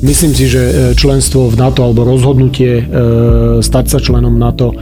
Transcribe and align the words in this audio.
Myslím 0.00 0.32
si, 0.32 0.48
že 0.48 0.62
e, 0.64 0.72
členstvo 0.96 1.52
v 1.52 1.60
NATO 1.60 1.84
alebo 1.84 2.08
rozhodnutie 2.08 2.80
e, 2.80 2.84
stať 3.60 3.84
sa 3.84 3.98
členom 4.00 4.32
NATO 4.32 4.72
e, 4.72 4.76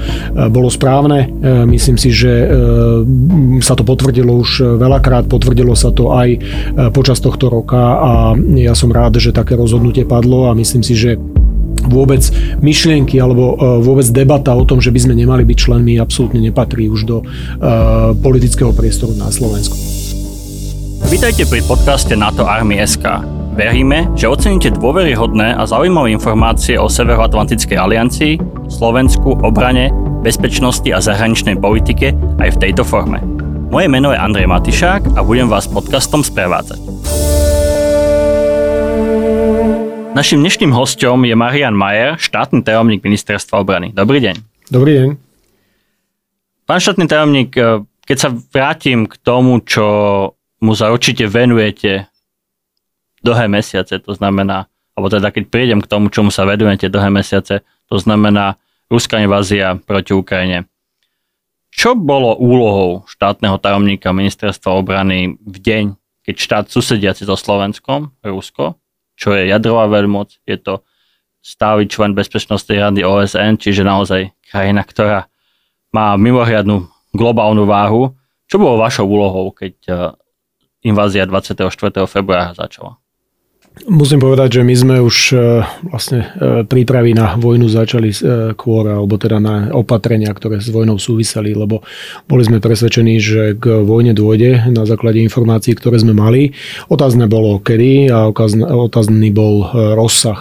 bolo 0.47 0.71
správne. 0.71 1.27
Myslím 1.67 1.99
si, 1.99 2.15
že 2.15 2.47
sa 3.63 3.75
to 3.75 3.83
potvrdilo 3.83 4.31
už 4.39 4.79
veľakrát, 4.79 5.27
potvrdilo 5.27 5.75
sa 5.75 5.91
to 5.91 6.15
aj 6.15 6.39
počas 6.95 7.19
tohto 7.19 7.51
roka 7.51 7.79
a 7.99 8.13
ja 8.55 8.75
som 8.77 8.93
rád, 8.93 9.19
že 9.19 9.35
také 9.35 9.59
rozhodnutie 9.59 10.07
padlo 10.07 10.51
a 10.51 10.57
myslím 10.57 10.83
si, 10.83 10.95
že 10.95 11.19
vôbec 11.89 12.21
myšlienky 12.61 13.19
alebo 13.19 13.57
vôbec 13.81 14.07
debata 14.11 14.55
o 14.55 14.67
tom, 14.67 14.79
že 14.83 14.93
by 14.93 15.09
sme 15.09 15.15
nemali 15.19 15.43
byť 15.47 15.59
členmi, 15.59 15.99
absolútne 15.99 16.43
nepatrí 16.43 16.91
už 16.91 17.01
do 17.07 17.17
politického 18.21 18.75
priestoru 18.75 19.15
na 19.17 19.31
Slovensku. 19.33 19.75
Vítajte 21.09 21.49
pri 21.49 21.65
podcaste 21.65 22.15
NATO 22.15 22.45
Army 22.45 22.83
SK. 22.83 23.38
Veríme, 23.59 24.07
že 24.15 24.31
oceníte 24.31 24.71
dôveryhodné 24.71 25.59
a 25.59 25.67
zaujímavé 25.67 26.15
informácie 26.15 26.79
o 26.79 26.87
Severoatlantickej 26.87 27.75
aliancii, 27.75 28.39
Slovensku, 28.71 29.35
obrane, 29.43 29.91
bezpečnosti 30.23 30.87
a 30.95 31.03
zahraničnej 31.03 31.59
politike 31.59 32.15
aj 32.39 32.55
v 32.55 32.61
tejto 32.63 32.87
forme. 32.87 33.19
Moje 33.75 33.91
meno 33.91 34.15
je 34.15 34.23
Andrej 34.23 34.47
Matišák 34.47 35.19
a 35.19 35.27
budem 35.27 35.51
vás 35.51 35.67
podcastom 35.67 36.23
sprevádzať. 36.23 36.79
Našim 40.15 40.39
dnešným 40.39 40.71
hostom 40.71 41.27
je 41.27 41.35
Marian 41.35 41.75
Majer, 41.75 42.15
štátny 42.15 42.63
tajomník 42.63 43.03
Ministerstva 43.03 43.59
obrany. 43.59 43.91
Dobrý 43.91 44.23
deň. 44.23 44.39
Dobrý 44.71 45.03
deň. 45.03 45.09
Pán 46.63 46.79
štátny 46.79 47.11
tajomník, 47.11 47.51
keď 48.07 48.17
sa 48.23 48.31
vrátim 48.31 49.11
k 49.11 49.19
tomu, 49.19 49.59
čo 49.67 49.83
mu 50.63 50.79
sa 50.79 50.91
určite 50.95 51.27
venujete 51.27 52.08
dlhé 53.23 53.47
mesiace, 53.51 53.99
to 53.99 54.13
znamená, 54.15 54.67
alebo 54.95 55.09
teda 55.11 55.31
keď 55.31 55.45
prídem 55.51 55.81
k 55.83 55.91
tomu, 55.91 56.11
čomu 56.11 56.31
sa 56.35 56.47
vedujete 56.47 56.91
dlhé 56.91 57.11
mesiace, 57.11 57.63
to 57.89 57.97
znamená 57.97 58.59
ruská 58.91 59.21
invázia 59.21 59.77
proti 59.79 60.13
Ukrajine. 60.17 60.67
Čo 61.69 61.95
bolo 61.95 62.35
úlohou 62.41 63.07
štátneho 63.07 63.61
tajomníka 63.61 64.11
ministerstva 64.11 64.73
obrany 64.75 65.39
v 65.39 65.57
deň, 65.61 65.85
keď 66.27 66.35
štát 66.35 66.65
susediaci 66.69 67.25
so 67.25 67.39
Slovenskom, 67.39 68.13
Rusko, 68.25 68.77
čo 69.15 69.35
je 69.35 69.49
jadrová 69.49 69.87
veľmoc, 69.87 70.43
je 70.45 70.57
to 70.59 70.83
stály 71.43 71.87
člen 71.89 72.13
Bezpečnostnej 72.13 72.83
rady 72.83 73.07
OSN, 73.07 73.57
čiže 73.57 73.87
naozaj 73.87 74.35
krajina, 74.51 74.83
ktorá 74.85 75.31
má 75.95 76.15
mimoriadnú 76.21 76.85
globálnu 77.17 77.65
váhu. 77.65 78.13
Čo 78.49 78.61
bolo 78.61 78.81
vašou 78.81 79.09
úlohou, 79.09 79.53
keď 79.53 79.75
eh, 79.89 79.97
invázia 80.85 81.25
24. 81.25 81.69
februára 82.05 82.53
začala? 82.53 83.01
Musím 83.87 84.19
povedať, 84.19 84.59
že 84.59 84.63
my 84.67 84.75
sme 84.75 84.97
už 84.99 85.17
e, 85.31 85.63
vlastne 85.87 86.27
e, 86.35 86.67
prípravy 86.67 87.15
na 87.15 87.39
vojnu 87.39 87.71
začali 87.71 88.11
skôr, 88.11 88.91
alebo 88.91 89.15
teda 89.15 89.39
na 89.39 89.71
opatrenia, 89.71 90.35
ktoré 90.35 90.59
s 90.59 90.73
vojnou 90.73 90.99
súviseli, 90.99 91.55
lebo 91.55 91.87
boli 92.27 92.43
sme 92.43 92.59
presvedčení, 92.59 93.23
že 93.23 93.55
k 93.55 93.87
vojne 93.87 94.19
dôjde 94.19 94.75
na 94.75 94.83
základe 94.83 95.23
informácií, 95.23 95.79
ktoré 95.79 96.03
sme 96.03 96.11
mali. 96.11 96.59
Otázne 96.91 97.31
bolo 97.31 97.63
kedy 97.63 98.11
a 98.11 98.33
otázny 98.33 99.31
bol 99.31 99.63
e, 99.63 99.95
rozsah 99.95 100.41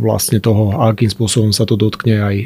vlastne 0.00 0.42
toho, 0.42 0.76
akým 0.84 1.08
spôsobom 1.08 1.50
sa 1.54 1.64
to 1.64 1.78
dotkne 1.78 2.20
aj 2.20 2.36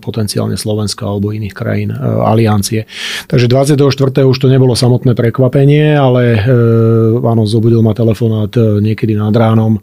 potenciálne 0.00 0.56
Slovenska 0.56 1.04
alebo 1.04 1.34
iných 1.34 1.54
krajín 1.54 1.90
aliancie. 2.00 2.88
Takže 3.28 3.46
24. 3.50 4.24
už 4.24 4.36
to 4.38 4.48
nebolo 4.48 4.72
samotné 4.72 5.12
prekvapenie, 5.12 5.94
ale 5.94 6.40
áno, 7.20 7.44
zobudil 7.44 7.84
ma 7.84 7.92
telefonát 7.92 8.50
niekedy 8.80 9.18
nad 9.18 9.34
ránom 9.34 9.43
e, 9.52 9.80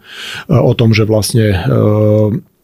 o 0.49 0.73
tom, 0.73 0.95
že 0.95 1.05
vlastne 1.05 1.45
e, 1.53 1.57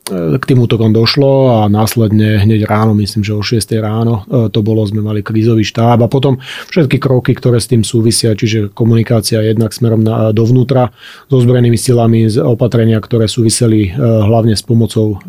k 0.08 0.40
tým 0.40 0.63
útokom 0.63 0.96
došlo 0.96 1.52
a 1.52 1.59
následne 1.68 2.40
hneď 2.40 2.63
ráno, 2.63 2.96
myslím, 2.96 3.28
že 3.28 3.35
o 3.35 3.44
6 3.44 3.59
ráno 3.84 4.24
e, 4.24 4.47
to 4.47 4.63
bolo, 4.63 4.88
sme 4.88 5.03
mali 5.03 5.19
krízový 5.19 5.68
štáb 5.68 6.00
a 6.00 6.07
potom 6.07 6.40
všetky 6.72 6.97
kroky, 6.97 7.36
ktoré 7.36 7.59
s 7.59 7.68
tým 7.68 7.84
súvisia, 7.84 8.31
čiže 8.31 8.72
komunikácia 8.72 9.44
jednak 9.44 9.75
smerom 9.75 10.02
na, 10.02 10.31
dovnútra 10.31 10.96
so 11.28 11.38
zbrojenými 11.44 11.75
silami, 11.75 12.25
opatrenia, 12.40 13.03
ktoré 13.03 13.28
súviseli 13.28 13.91
hlavne 14.00 14.56
s 14.56 14.63
pomocou 14.63 15.19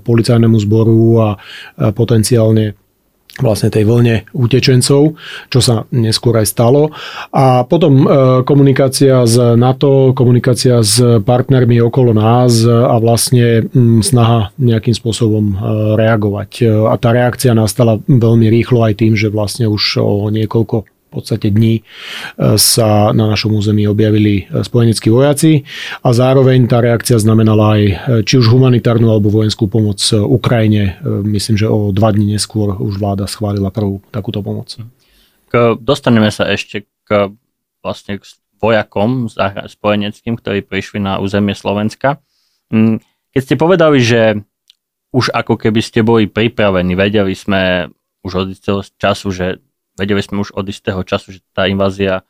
policajnému 0.00 0.56
zboru 0.64 1.00
a 1.20 1.28
potenciálne 1.92 2.81
vlastne 3.40 3.72
tej 3.72 3.88
vlne 3.88 4.28
utečencov, 4.36 5.16
čo 5.48 5.60
sa 5.64 5.88
neskôr 5.88 6.36
aj 6.36 6.52
stalo. 6.52 6.92
A 7.32 7.64
potom 7.64 8.04
e, 8.04 8.06
komunikácia 8.44 9.24
z 9.24 9.56
NATO, 9.56 10.12
komunikácia 10.12 10.84
s 10.84 11.00
partnermi 11.24 11.80
okolo 11.80 12.12
nás 12.12 12.68
a 12.68 12.92
vlastne 13.00 13.64
snaha 14.04 14.52
nejakým 14.60 14.92
spôsobom 14.92 15.44
e, 15.48 15.54
reagovať. 15.96 16.50
A 16.92 16.94
tá 17.00 17.16
reakcia 17.16 17.56
nastala 17.56 17.96
veľmi 18.04 18.52
rýchlo 18.52 18.84
aj 18.84 19.00
tým, 19.00 19.16
že 19.16 19.32
vlastne 19.32 19.64
už 19.64 20.04
o 20.04 20.28
niekoľko 20.28 20.84
podstate 21.12 21.52
dní 21.52 21.80
e, 21.80 21.82
sa 22.56 23.12
na 23.12 23.28
našom 23.28 23.52
území 23.52 23.84
objavili 23.84 24.48
e, 24.48 24.64
spojeneckí 24.64 25.12
vojaci 25.12 25.68
a 26.00 26.08
zároveň 26.16 26.64
tá 26.64 26.80
reakcia 26.80 27.20
znamenala 27.20 27.76
aj 27.76 27.82
e, 27.84 27.94
či 28.24 28.40
už 28.40 28.48
humanitárnu 28.48 29.12
alebo 29.12 29.28
vojenskú 29.28 29.68
pomoc 29.68 30.00
Ukrajine. 30.12 30.96
Myslím, 31.04 31.60
že 31.60 31.68
o 31.68 31.92
dva 31.92 32.10
dní 32.16 32.34
neskôr 32.34 32.72
už 32.80 32.96
vláda 32.96 33.28
schválila 33.28 33.68
prvú 33.68 34.00
takúto 34.08 34.40
pomoc. 34.40 34.72
K, 35.52 35.76
dostaneme 35.76 36.32
sa 36.32 36.48
ešte 36.48 36.88
k 37.04 37.36
vlastne 37.84 38.22
k 38.22 38.24
vojakom 38.62 39.26
spojeneckým, 39.66 40.38
ktorí 40.38 40.62
prišli 40.62 41.02
na 41.02 41.18
územie 41.18 41.52
Slovenska. 41.52 42.22
Mm, 42.70 43.02
keď 43.34 43.40
ste 43.42 43.54
povedali, 43.58 43.98
že 43.98 44.38
už 45.12 45.34
ako 45.34 45.58
keby 45.60 45.82
ste 45.82 46.00
boli 46.00 46.30
pripravení, 46.30 46.96
vedeli 46.96 47.34
sme 47.36 47.90
už 48.22 48.32
od 48.32 48.48
času, 48.96 49.28
že 49.34 49.46
vedeli 49.98 50.20
sme 50.24 50.42
už 50.42 50.56
od 50.56 50.66
istého 50.68 51.00
času, 51.04 51.36
že 51.36 51.40
tá 51.52 51.68
invázia 51.68 52.24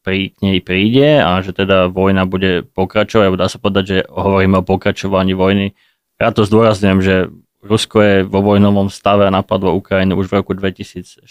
pri, 0.00 0.32
k 0.32 0.38
nej 0.40 0.58
príde 0.64 1.20
a 1.20 1.40
že 1.44 1.52
teda 1.52 1.92
vojna 1.92 2.24
bude 2.24 2.64
pokračovať, 2.72 3.24
alebo 3.28 3.40
dá 3.40 3.48
sa 3.48 3.60
povedať, 3.60 3.84
že 3.84 3.98
hovoríme 4.08 4.60
o 4.60 4.64
pokračovaní 4.64 5.36
vojny. 5.36 5.76
Ja 6.16 6.32
to 6.32 6.44
zdôrazňujem, 6.44 7.00
že 7.04 7.14
Rusko 7.60 7.96
je 8.00 8.16
vo 8.24 8.40
vojnovom 8.40 8.88
stave 8.88 9.28
a 9.28 9.34
napadlo 9.34 9.76
Ukrajinu 9.76 10.16
už 10.16 10.32
v 10.32 10.40
roku 10.40 10.56
2014, 10.56 11.28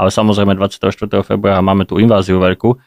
ale 0.00 0.08
samozrejme 0.08 0.56
24. 0.56 1.20
februára 1.20 1.60
máme 1.60 1.84
tú 1.84 2.00
inváziu 2.00 2.40
veľkú. 2.40 2.80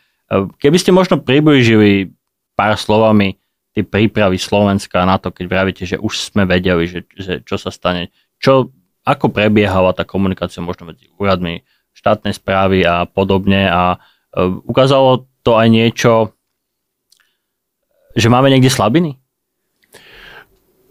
Keby 0.57 0.77
ste 0.81 0.89
možno 0.89 1.21
priblížili 1.21 2.11
pár 2.57 2.73
slovami 2.75 3.37
tie 3.77 3.85
prípravy 3.85 4.41
Slovenska 4.41 5.05
na 5.05 5.21
to, 5.21 5.29
keď 5.29 5.45
vravíte, 5.45 5.83
že 5.85 6.01
už 6.01 6.33
sme 6.33 6.49
vedeli, 6.49 6.89
že, 6.89 7.05
že 7.13 7.45
čo 7.45 7.61
sa 7.61 7.69
stane, 7.69 8.09
čo, 8.41 8.73
ako 9.05 9.29
prebiehala 9.29 9.93
tá 9.93 10.01
komunikácia 10.01 10.65
možno 10.65 10.89
medzi 10.89 11.05
úradmi 11.21 11.61
štátnej 11.97 12.37
správy 12.37 12.85
a 12.85 13.09
podobne 13.09 13.65
a 13.65 13.97
e, 13.97 14.45
ukázalo 14.69 15.25
to 15.41 15.57
aj 15.57 15.67
niečo, 15.73 16.13
že 18.13 18.29
máme 18.29 18.53
niekde 18.53 18.69
slabiny? 18.69 19.17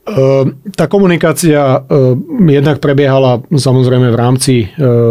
Ehm, 0.06 0.62
tá 0.70 0.86
komunikácia 0.86 1.82
ehm, 1.82 2.46
jednak 2.46 2.78
prebiehala 2.78 3.42
samozrejme 3.50 4.14
v 4.14 4.16
rámci 4.18 4.54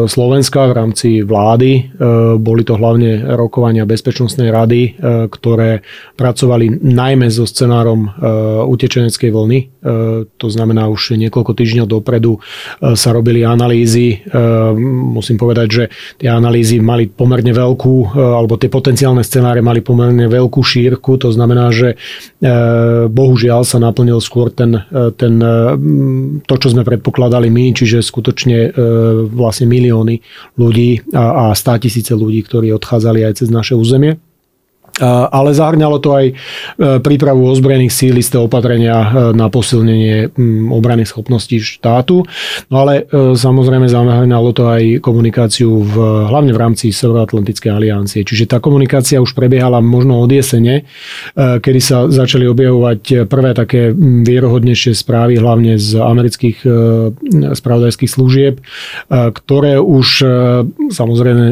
Slovenska, 0.07 0.71
v 0.71 0.73
rámci 0.73 1.09
vlády. 1.19 1.99
Boli 2.39 2.63
to 2.63 2.79
hlavne 2.79 3.35
rokovania 3.35 3.83
Bezpečnostnej 3.83 4.47
rady, 4.55 4.95
ktoré 5.27 5.83
pracovali 6.15 6.79
najmä 6.79 7.27
so 7.27 7.43
scenárom 7.43 8.07
utečeneckej 8.71 9.29
vlny. 9.35 9.59
To 10.25 10.47
znamená, 10.49 10.89
už 10.89 11.13
niekoľko 11.15 11.53
týždňov 11.53 11.87
dopredu 11.87 12.41
sa 12.81 13.09
robili 13.13 13.45
analýzy. 13.45 14.25
Musím 15.13 15.37
povedať, 15.37 15.67
že 15.69 15.83
tie 16.17 16.29
analýzy 16.33 16.81
mali 16.81 17.05
pomerne 17.05 17.53
veľkú, 17.53 18.17
alebo 18.17 18.57
tie 18.57 18.73
potenciálne 18.73 19.21
scenáre 19.21 19.61
mali 19.61 19.85
pomerne 19.85 20.25
veľkú 20.25 20.59
šírku. 20.65 21.21
To 21.21 21.29
znamená, 21.29 21.69
že 21.69 21.95
bohužiaľ 23.09 23.61
sa 23.63 23.77
naplnil 23.77 24.17
skôr 24.19 24.49
ten 24.49 24.81
ten, 25.17 25.41
e, 25.41 26.41
to, 26.45 26.55
čo 26.57 26.67
sme 26.71 26.83
predpokladali 26.83 27.49
my, 27.49 27.75
čiže 27.75 28.01
skutočne 28.01 28.57
e, 28.57 28.69
vlastne 29.29 29.69
milióny 29.69 30.21
ľudí 30.59 31.13
a, 31.13 31.51
a 31.51 31.55
stá 31.57 31.77
ľudí, 32.15 32.41
ktorí 32.45 32.71
odchádzali 32.75 33.25
aj 33.25 33.33
cez 33.43 33.49
naše 33.51 33.73
územie 33.75 34.17
ale 35.03 35.51
zahrňalo 35.51 35.99
to 35.99 36.09
aj 36.15 36.25
e, 36.31 36.33
prípravu 37.03 37.51
ozbrojených 37.51 37.91
síl, 37.91 38.15
isté 38.15 38.39
opatrenia 38.39 38.95
e, 38.95 39.07
na 39.35 39.51
posilnenie 39.51 40.31
obranných 40.71 41.11
schopností 41.11 41.59
štátu, 41.59 42.23
no 42.71 42.75
ale 42.79 43.03
e, 43.03 43.35
samozrejme 43.35 43.91
zahrňalo 43.91 44.49
to 44.55 44.63
aj 44.71 44.83
komunikáciu 45.03 45.83
v, 45.83 45.95
hlavne 46.31 46.55
v 46.55 46.61
rámci 46.61 46.95
Severoatlantickej 46.95 47.71
aliancie. 47.71 48.23
Čiže 48.23 48.55
tá 48.55 48.63
komunikácia 48.63 49.19
už 49.19 49.35
prebiehala 49.35 49.83
možno 49.83 50.23
od 50.23 50.31
jesene, 50.31 50.87
kedy 51.35 51.79
sa 51.83 52.07
začali 52.07 52.47
objavovať 52.47 53.27
prvé 53.27 53.51
také 53.51 53.91
vierohodnejšie 53.95 54.95
správy, 54.95 55.35
hlavne 55.35 55.75
z 55.75 55.99
amerických 55.99 56.57
spravodajských 57.51 58.11
služieb, 58.11 58.63
ktoré 59.11 59.77
už 59.81 60.07
samozrejme 60.89 61.45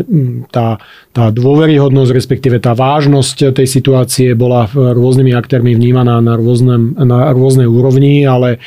tá, 0.49 0.79
tá 1.11 1.25
dôveryhodnosť, 1.29 2.11
respektíve 2.15 2.57
tá 2.63 2.73
vážnosť 2.73 3.32
vážnosť 3.33 3.57
tej 3.57 3.67
situácie 3.67 4.29
bola 4.37 4.69
rôznymi 4.69 5.33
aktérmi 5.33 5.73
vnímaná 5.73 6.21
na, 6.21 6.37
rôznem, 6.37 6.93
na 6.95 7.33
rôznej 7.33 7.65
úrovni, 7.65 8.25
ale 8.25 8.61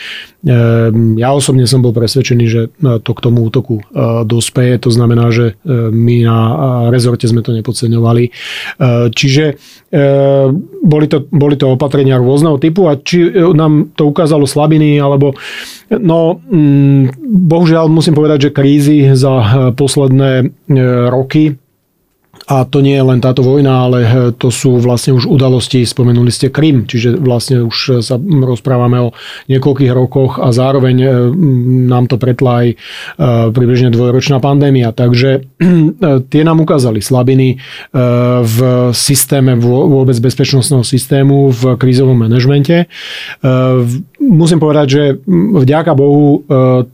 Ehm, 0.47 1.19
ja 1.19 1.35
osobne 1.35 1.67
som 1.67 1.83
bol 1.83 1.91
presvedčený, 1.91 2.45
že 2.47 2.63
e, 2.71 3.03
to 3.03 3.11
k 3.19 3.25
tomu 3.27 3.43
útoku 3.51 3.83
e, 3.83 3.85
dospeje. 4.23 4.79
To 4.87 4.95
znamená, 4.95 5.35
že 5.35 5.59
e, 5.59 5.75
my 5.91 6.17
na 6.23 6.39
rezorte 6.95 7.27
sme 7.27 7.43
to 7.43 7.51
nepodceňovali. 7.51 8.31
Čiže 9.11 9.45
boli 10.83 11.07
to, 11.09 11.27
boli 11.31 11.55
to 11.59 11.75
opatrenia 11.75 12.21
rôzneho 12.21 12.61
typu 12.61 12.87
a 12.87 12.99
či 12.99 13.33
nám 13.55 13.91
to 13.99 14.07
ukázalo 14.07 14.47
slabiny 14.47 15.03
alebo 15.03 15.35
No, 15.87 16.43
mm, 16.43 17.15
bohužiaľ 17.47 17.87
musím 17.87 18.19
povedať, 18.19 18.51
že 18.51 18.55
krízy 18.59 19.15
za 19.15 19.71
posledné 19.79 20.51
roky 21.15 21.55
a 22.47 22.63
to 22.63 22.79
nie 22.79 22.95
je 22.95 23.03
len 23.03 23.19
táto 23.19 23.43
vojna, 23.43 23.91
ale 23.91 23.99
eh, 24.07 24.11
to 24.31 24.55
sú 24.55 24.79
vlastne 24.79 25.19
už 25.19 25.27
udalosti, 25.27 25.83
spomenuli 25.83 26.31
ste 26.31 26.55
Krym, 26.55 26.87
čiže 26.87 27.19
vlastne 27.19 27.67
už 27.67 28.01
sa 28.07 28.15
rozprávame 28.23 29.11
o 29.11 29.15
niekoľkých 29.51 29.93
rokoch 29.93 30.39
a 30.39 30.55
zároveň 30.55 30.97
eh, 31.03 31.11
nám 31.91 32.07
to 32.07 32.23
pretla 32.23 32.63
aj 32.63 32.69
eh, 32.71 32.77
približne 33.51 33.91
dvojročná 33.91 34.39
pandémia. 34.39 34.95
Takže 34.95 35.43
tie 36.33 36.43
nám 36.47 36.63
ukázali 36.63 37.03
slabiny 37.03 37.59
v 38.43 38.59
systéme, 38.95 39.59
vôbec 39.59 40.17
bezpečnostného 40.17 40.87
systému, 40.87 41.51
v 41.51 41.75
krízovom 41.77 42.17
manažmente. 42.17 42.87
Musím 44.27 44.59
povedať, 44.59 44.87
že 44.91 45.03
vďaka 45.31 45.95
Bohu 45.95 46.43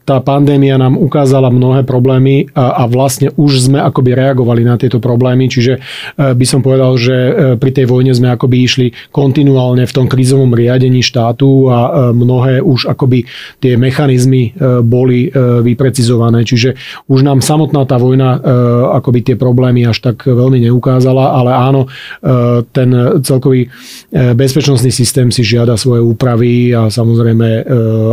tá 0.04 0.20
pandémia 0.20 0.76
nám 0.76 1.00
ukázala 1.00 1.48
mnohé 1.48 1.82
problémy 1.88 2.52
a 2.52 2.84
vlastne 2.84 3.32
už 3.40 3.72
sme 3.72 3.80
akoby 3.80 4.12
reagovali 4.12 4.62
na 4.62 4.76
tieto 4.76 5.00
problémy. 5.00 5.48
Čiže 5.48 5.72
e, 5.76 5.80
by 6.36 6.46
som 6.46 6.60
povedal, 6.60 6.92
že 7.00 7.14
e, 7.14 7.32
pri 7.56 7.70
tej 7.72 7.88
vojne 7.88 8.12
sme 8.12 8.28
akoby 8.30 8.56
išli 8.60 8.86
kontinuálne 9.10 9.88
v 9.88 9.92
tom 9.96 10.06
krízovom 10.06 10.52
riadení 10.52 11.00
štátu 11.00 11.72
a 11.72 11.78
e, 11.80 11.90
mnohé 12.12 12.60
už 12.60 12.92
akoby 12.92 13.24
tie 13.58 13.80
mechanizmy 13.80 14.54
boli 14.84 15.30
vyprecizované, 15.62 16.44
čiže 16.44 16.74
už 17.08 17.24
nám 17.24 17.40
samotná 17.40 17.86
tá 17.86 17.96
vojna 17.96 18.38
akoby 18.98 19.32
tie 19.32 19.36
problémy 19.38 19.86
až 19.86 20.02
tak 20.02 20.26
veľmi 20.26 20.62
neukázala, 20.68 21.38
ale 21.38 21.50
áno, 21.54 21.82
ten 22.74 22.90
celkový 23.22 23.70
bezpečnostný 24.12 24.90
systém 24.90 25.30
si 25.30 25.46
žiada 25.46 25.78
svoje 25.78 26.02
úpravy 26.02 26.74
a 26.74 26.90
samozrejme 26.90 27.21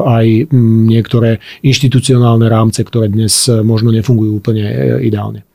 aj 0.05 0.53
niektoré 0.85 1.41
inštitucionálne 1.65 2.45
rámce, 2.45 2.85
ktoré 2.85 3.09
dnes 3.09 3.49
možno 3.49 3.89
nefungujú 3.89 4.37
úplne 4.37 4.69
ideálne. 5.01 5.49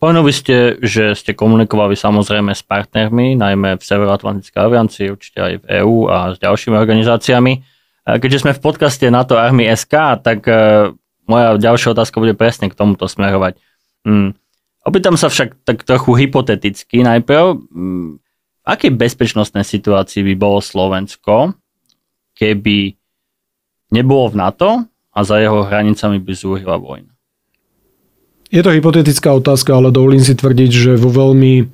Spomenuli 0.00 0.32
ste, 0.32 0.80
že 0.80 1.12
ste 1.12 1.36
komunikovali 1.36 1.92
samozrejme 1.92 2.56
s 2.56 2.64
partnermi, 2.64 3.36
najmä 3.36 3.76
v 3.76 3.84
Severoatlantickej 3.84 4.56
aliancii, 4.56 5.12
určite 5.12 5.38
aj 5.44 5.52
v 5.60 5.64
EÚ 5.84 6.08
a 6.08 6.32
s 6.32 6.40
ďalšími 6.40 6.72
organizáciami. 6.72 7.60
Keďže 8.08 8.48
sme 8.48 8.56
v 8.56 8.64
podcaste 8.64 9.04
NATO 9.12 9.36
Army 9.36 9.68
SK, 9.68 10.24
tak 10.24 10.48
e, 10.48 10.88
moja 11.28 11.60
ďalšia 11.60 11.92
otázka 11.92 12.16
bude 12.16 12.32
presne 12.32 12.72
k 12.72 12.78
tomuto 12.80 13.04
smerovať. 13.04 13.60
Hmm. 14.08 14.32
Opýtam 14.88 15.20
sa 15.20 15.28
však 15.28 15.68
tak 15.68 15.84
trochu 15.84 16.16
hypoteticky 16.16 17.04
najprv, 17.04 17.60
hmm, 17.60 18.10
v 18.16 18.64
akej 18.64 18.96
bezpečnostnej 18.96 19.68
situácii 19.68 20.24
by 20.32 20.34
bolo 20.40 20.64
Slovensko, 20.64 21.59
keby 22.40 22.96
nebolo 23.92 24.32
v 24.32 24.38
NATO 24.40 24.70
a 25.12 25.18
za 25.20 25.36
jeho 25.36 25.60
hranicami 25.68 26.16
by 26.16 26.32
zúrila 26.32 26.80
vojna? 26.80 27.12
Je 28.50 28.64
to 28.66 28.74
hypotetická 28.74 29.30
otázka, 29.30 29.76
ale 29.76 29.94
dovolím 29.94 30.24
si 30.24 30.34
tvrdiť, 30.34 30.70
že 30.74 30.92
vo 30.98 31.12
veľmi 31.12 31.70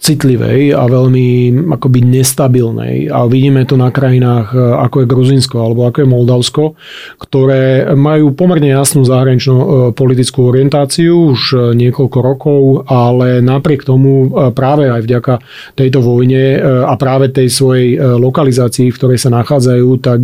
citlivej 0.00 0.72
a 0.72 0.88
veľmi 0.88 1.52
akoby 1.76 2.00
nestabilnej. 2.08 3.12
A 3.12 3.28
vidíme 3.28 3.68
to 3.68 3.76
na 3.76 3.92
krajinách 3.92 4.56
e, 4.56 4.58
ako 4.58 5.04
je 5.04 5.10
Gruzinsko 5.12 5.56
alebo 5.60 5.84
ako 5.84 5.98
je 6.00 6.08
Moldavsko, 6.08 6.64
ktoré 7.20 7.92
majú 7.92 8.32
pomerne 8.32 8.72
jasnú 8.72 9.04
zahraničnú 9.04 9.56
e, 9.60 9.66
politickú 9.92 10.48
orientáciu 10.48 11.36
už 11.36 11.40
e, 11.52 11.56
niekoľko 11.76 12.18
rokov, 12.24 12.60
ale 12.88 13.44
napriek 13.44 13.84
tomu 13.84 14.32
práve 14.56 14.88
aj 14.88 15.04
vďaka 15.04 15.34
tejto 15.76 16.00
vojne 16.00 16.56
a 16.86 16.94
práve 16.96 17.28
tej 17.28 17.52
svojej 17.52 17.98
lokalizácii, 17.98 18.88
v 18.88 18.96
ktorej 18.96 19.18
sa 19.20 19.28
nachádzajú, 19.32 19.88
tak 20.00 20.20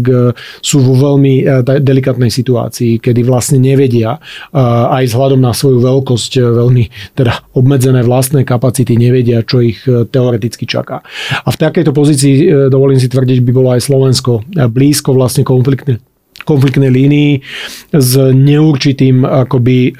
sú 0.62 0.78
vo 0.80 0.94
veľmi 0.96 1.44
delikatnej 1.82 2.32
situácii, 2.32 3.02
kedy 3.02 3.20
vlastne 3.26 3.60
nevedia 3.60 4.16
aj 4.54 5.04
vzhľadom 5.10 5.40
na 5.42 5.52
svoju 5.52 5.82
veľkosť, 5.82 6.32
veľmi 6.40 6.84
teda 7.18 7.50
obmedzené 7.58 8.06
vlastné 8.06 8.46
kapacity, 8.46 8.96
nevedia, 8.96 9.44
čo 9.44 9.65
ich 9.66 9.80
e, 9.86 10.06
teoreticky 10.06 10.64
čaká. 10.66 11.02
A 11.42 11.48
v 11.50 11.56
takejto 11.58 11.90
pozícii, 11.90 12.34
e, 12.42 12.44
dovolím 12.70 13.02
si 13.02 13.10
tvrdiť, 13.10 13.42
by 13.42 13.52
bolo 13.52 13.74
aj 13.74 13.86
Slovensko 13.86 14.46
blízko 14.70 15.14
vlastne 15.14 15.42
konfliktne 15.42 15.98
konfliktnej 16.46 16.94
línii 16.94 17.42
s 17.90 18.12
neurčitým 18.30 19.26
akoby 19.26 19.90
e, 19.90 19.92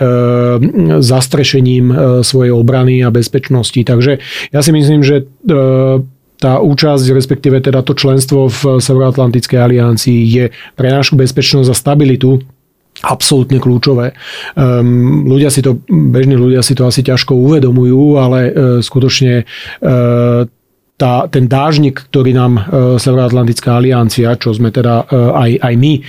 zastrešením 1.02 1.84
e, 1.90 1.94
svojej 2.22 2.54
obrany 2.54 3.02
a 3.02 3.10
bezpečnosti. 3.10 3.82
Takže 3.82 4.22
ja 4.54 4.60
si 4.62 4.70
myslím, 4.70 5.02
že 5.02 5.24
e, 5.24 5.54
tá 6.36 6.60
účasť, 6.60 7.16
respektíve 7.16 7.58
teda 7.64 7.80
to 7.80 7.96
členstvo 7.96 8.52
v 8.52 8.78
Severoatlantickej 8.78 9.58
aliancii 9.58 10.20
je 10.28 10.44
pre 10.76 10.92
našu 10.92 11.16
bezpečnosť 11.16 11.68
a 11.72 11.76
stabilitu 11.76 12.44
absolútne 13.04 13.60
kľúčové. 13.60 14.16
Um, 14.56 15.28
ľudia 15.28 15.52
si 15.52 15.60
to, 15.60 15.84
bežní 15.88 16.38
ľudia 16.38 16.64
si 16.64 16.72
to 16.72 16.88
asi 16.88 17.04
ťažko 17.04 17.36
uvedomujú, 17.36 18.16
ale 18.16 18.38
uh, 18.48 18.52
skutočne 18.80 19.44
uh, 19.44 20.48
tá, 20.96 21.28
ten 21.28 21.44
dážnik, 21.44 22.08
ktorý 22.08 22.32
nám 22.32 22.52
e, 22.56 22.62
Severoatlantická 22.96 23.76
aliancia, 23.76 24.32
čo 24.40 24.56
sme 24.56 24.72
teda 24.72 25.04
e, 25.04 25.12
aj, 25.12 25.50
aj 25.60 25.74
my, 25.76 25.92
e, 25.92 26.02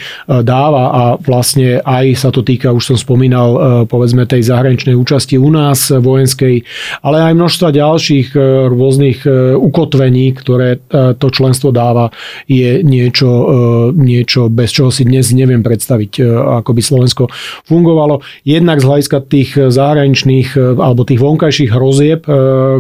dáva 0.48 0.84
a 0.88 1.04
vlastne 1.20 1.84
aj 1.84 2.16
sa 2.16 2.30
to 2.32 2.40
týka, 2.40 2.72
už 2.72 2.96
som 2.96 2.98
spomínal, 2.98 3.84
povedzme 3.92 4.24
tej 4.24 4.48
zahraničnej 4.48 4.96
účasti 4.96 5.36
u 5.36 5.52
nás 5.52 5.92
vojenskej, 5.92 6.64
ale 7.04 7.18
aj 7.20 7.34
množstva 7.36 7.68
ďalších 7.76 8.28
rôznych 8.72 9.28
ukotvení, 9.58 10.32
ktoré 10.38 10.80
to 10.92 11.28
členstvo 11.28 11.76
dáva, 11.76 12.14
je 12.48 12.80
niečo, 12.82 13.30
niečo 13.92 14.48
bez 14.48 14.72
čoho 14.72 14.94
si 14.94 15.04
dnes 15.04 15.34
neviem 15.36 15.66
predstaviť, 15.66 16.24
ako 16.64 16.72
by 16.72 16.82
Slovensko 16.82 17.24
fungovalo. 17.68 18.24
Jednak 18.48 18.80
z 18.80 18.88
hľadiska 18.88 19.18
tých 19.28 19.50
zahraničných 19.58 20.80
alebo 20.80 21.04
tých 21.04 21.20
vonkajších 21.20 21.72
hrozieb, 21.74 22.22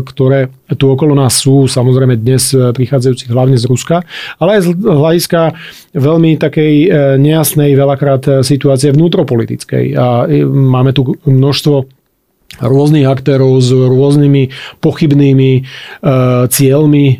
ktoré 0.08 0.53
tu 0.75 0.91
okolo 0.91 1.15
nás 1.15 1.39
sú, 1.39 1.69
samozrejme 1.71 2.19
dnes 2.19 2.51
e, 2.51 2.75
prichádzajúcich 2.75 3.31
hlavne 3.31 3.55
z 3.55 3.65
Ruska, 3.71 4.03
ale 4.36 4.59
aj 4.59 4.62
z 4.67 4.69
hľadiska 4.83 5.41
veľmi 5.95 6.36
takej 6.36 6.74
e, 6.83 6.88
nejasnej 7.15 7.71
veľakrát 7.71 8.24
e, 8.27 8.31
situácie 8.43 8.91
vnútropolitickej. 8.91 9.86
A 9.95 10.27
máme 10.51 10.91
tu 10.91 11.15
množstvo 11.24 11.97
rôznych 12.61 13.05
aktérov 13.05 13.59
s 13.61 13.69
rôznymi 13.71 14.49
pochybnými 14.81 15.51
e, 15.57 15.61
cieľmi 16.47 17.05
e, 17.07 17.15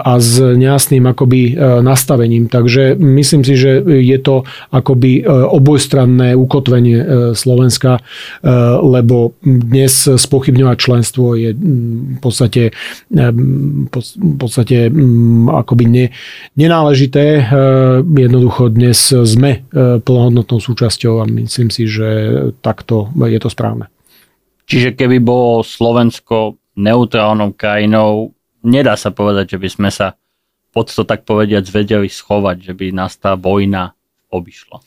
a 0.00 0.12
s 0.20 0.40
nejasným 0.40 1.04
akoby 1.08 1.40
e, 1.52 1.80
nastavením. 1.80 2.48
Takže 2.48 2.94
myslím 2.98 3.42
si, 3.44 3.54
že 3.56 3.80
je 3.84 4.18
to 4.20 4.44
akoby 4.72 5.22
e, 5.22 5.30
obojstranné 5.30 6.36
ukotvenie 6.36 6.98
e, 6.98 7.06
Slovenska, 7.32 7.98
e, 7.98 8.00
lebo 8.82 9.36
dnes 9.44 10.08
spochybňovať 10.08 10.76
členstvo 10.78 11.34
je 11.38 11.50
v 11.54 12.20
podstate, 12.20 12.74
e, 13.10 13.24
v 13.88 14.36
podstate 14.36 14.90
akoby 15.48 15.84
ne, 15.86 16.06
nenáležité. 16.58 17.24
E, 17.38 17.42
jednoducho 18.04 18.68
dnes 18.68 18.98
sme 19.12 19.50
e, 19.50 19.58
plnohodnotnou 20.02 20.58
súčasťou 20.58 21.22
a 21.22 21.24
myslím 21.28 21.68
si, 21.70 21.86
že 21.86 22.08
takto 22.60 23.10
je 23.14 23.40
to 23.40 23.48
správne. 23.48 23.93
Čiže 24.64 24.96
keby 24.96 25.20
bolo 25.20 25.60
Slovensko 25.60 26.56
neutrálnou 26.74 27.52
krajinou, 27.52 28.32
nedá 28.64 28.96
sa 28.96 29.12
povedať, 29.12 29.56
že 29.56 29.58
by 29.60 29.68
sme 29.68 29.90
sa 29.92 30.16
pod 30.74 30.90
to 30.90 31.06
tak 31.06 31.22
povediať 31.22 31.70
vedeli 31.70 32.10
schovať, 32.10 32.56
že 32.66 32.72
by 32.74 32.90
nás 32.90 33.14
tá 33.14 33.38
vojna 33.38 33.94
obišla. 34.34 34.82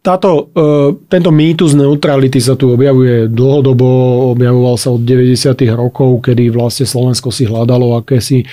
Táto, 0.00 0.48
e, 0.56 0.96
tento 1.12 1.28
mýtus 1.28 1.76
neutrality 1.76 2.40
sa 2.40 2.56
tu 2.56 2.72
objavuje 2.72 3.28
dlhodobo, 3.28 3.84
objavoval 4.32 4.80
sa 4.80 4.96
od 4.96 5.04
90. 5.04 5.68
rokov, 5.76 6.24
kedy 6.24 6.48
vlastne 6.48 6.88
Slovensko 6.88 7.28
si 7.28 7.44
hľadalo 7.44 8.00
akési 8.00 8.40
e, 8.40 8.46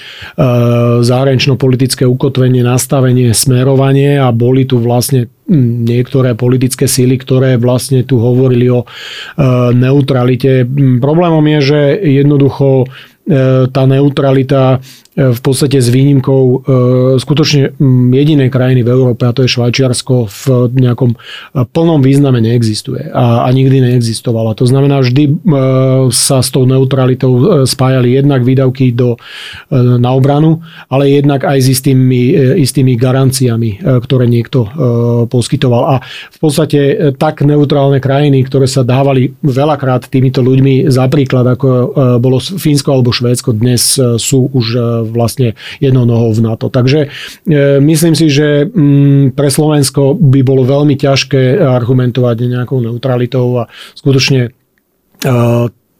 zahranično-politické 1.07 2.03
ukotvenie, 2.03 2.67
nastavenie, 2.67 3.31
smerovanie 3.31 4.19
a 4.19 4.27
boli 4.35 4.67
tu 4.67 4.83
vlastne 4.83 5.31
niektoré 5.87 6.35
politické 6.35 6.83
síly, 6.83 7.15
ktoré 7.15 7.55
vlastne 7.55 8.03
tu 8.03 8.19
hovorili 8.19 8.67
o 8.67 8.83
e, 8.83 8.87
neutralite. 9.71 10.67
Problémom 10.99 11.47
je, 11.47 11.59
že 11.63 11.79
jednoducho 12.11 12.91
tá 13.71 13.83
neutralita 13.83 14.79
v 15.17 15.41
podstate 15.41 15.81
s 15.81 15.89
výnimkou 15.89 16.61
skutočne 17.17 17.73
jedinej 18.13 18.53
krajiny 18.53 18.85
v 18.85 18.93
Európe, 18.93 19.25
a 19.25 19.33
to 19.33 19.41
je 19.41 19.49
Švajčiarsko, 19.49 20.29
v 20.29 20.45
nejakom 20.77 21.17
plnom 21.73 22.05
význame 22.05 22.37
neexistuje 22.37 23.09
a, 23.09 23.41
a 23.41 23.49
nikdy 23.49 23.81
neexistovala. 23.81 24.53
To 24.61 24.69
znamená, 24.69 25.01
vždy 25.01 25.41
sa 26.13 26.45
s 26.45 26.53
tou 26.53 26.69
neutralitou 26.69 27.65
spájali 27.65 28.13
jednak 28.13 28.45
výdavky 28.45 28.93
do, 28.93 29.17
na 29.73 30.13
obranu, 30.13 30.61
ale 30.85 31.09
jednak 31.09 31.49
aj 31.49 31.65
s 31.65 31.67
istými, 31.81 32.37
istými 32.61 32.93
garanciami, 32.93 33.81
ktoré 34.05 34.29
niekto 34.29 34.69
poskytoval. 35.33 35.97
A 35.97 36.05
v 36.29 36.37
podstate 36.37 36.79
tak 37.17 37.41
neutrálne 37.41 37.97
krajiny, 37.97 38.45
ktoré 38.45 38.69
sa 38.69 38.85
dávali 38.85 39.33
veľakrát 39.41 40.13
týmito 40.13 40.45
ľuďmi 40.45 40.93
za 40.93 41.09
príklad, 41.09 41.57
ako 41.57 41.67
bolo 42.21 42.37
Fínsko 42.37 42.93
alebo 42.93 43.09
Švédsko, 43.17 43.57
dnes 43.57 43.97
sú 43.97 44.39
už 44.53 44.65
vlastne 45.09 45.57
jednou 45.81 46.05
nohou 46.05 46.29
v 46.33 46.43
NATO. 46.45 46.69
Takže 46.69 47.07
e, 47.07 47.79
myslím 47.81 48.13
si, 48.13 48.29
že 48.29 48.69
mm, 48.69 49.33
pre 49.33 49.49
Slovensko 49.49 50.13
by 50.13 50.41
bolo 50.45 50.63
veľmi 50.63 50.93
ťažké 50.93 51.57
argumentovať 51.57 52.37
nejakou 52.45 52.79
neutralitou 52.81 53.65
a 53.65 53.69
skutočne 53.97 54.41
e, 54.47 54.49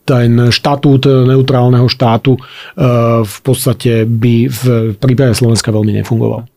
ten 0.07 0.31
štatút 0.47 1.03
neutrálneho 1.27 1.89
štátu 1.89 2.38
e, 2.38 2.41
v 3.25 3.38
podstate 3.43 4.07
by 4.07 4.36
v 4.47 4.62
prípade 4.95 5.36
Slovenska 5.36 5.74
veľmi 5.74 5.97
nefungoval. 6.00 6.47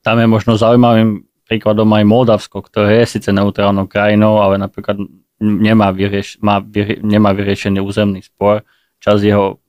Tam 0.00 0.16
je 0.16 0.26
možno 0.26 0.56
zaujímavým 0.56 1.22
príkladom 1.44 1.86
aj 1.92 2.04
Moldavsko, 2.06 2.64
ktoré 2.64 3.04
je 3.04 3.18
síce 3.18 3.28
neutrálnou 3.30 3.84
krajinou, 3.84 4.40
ale 4.40 4.56
napríklad 4.56 4.96
nemá, 5.42 5.90
vyrieš, 5.90 6.38
má, 6.40 6.62
vyrie, 6.62 7.02
nemá 7.02 7.34
vyriešený 7.34 7.82
územný 7.82 8.22
spor. 8.22 8.62
Čas 9.00 9.24
jeho 9.24 9.60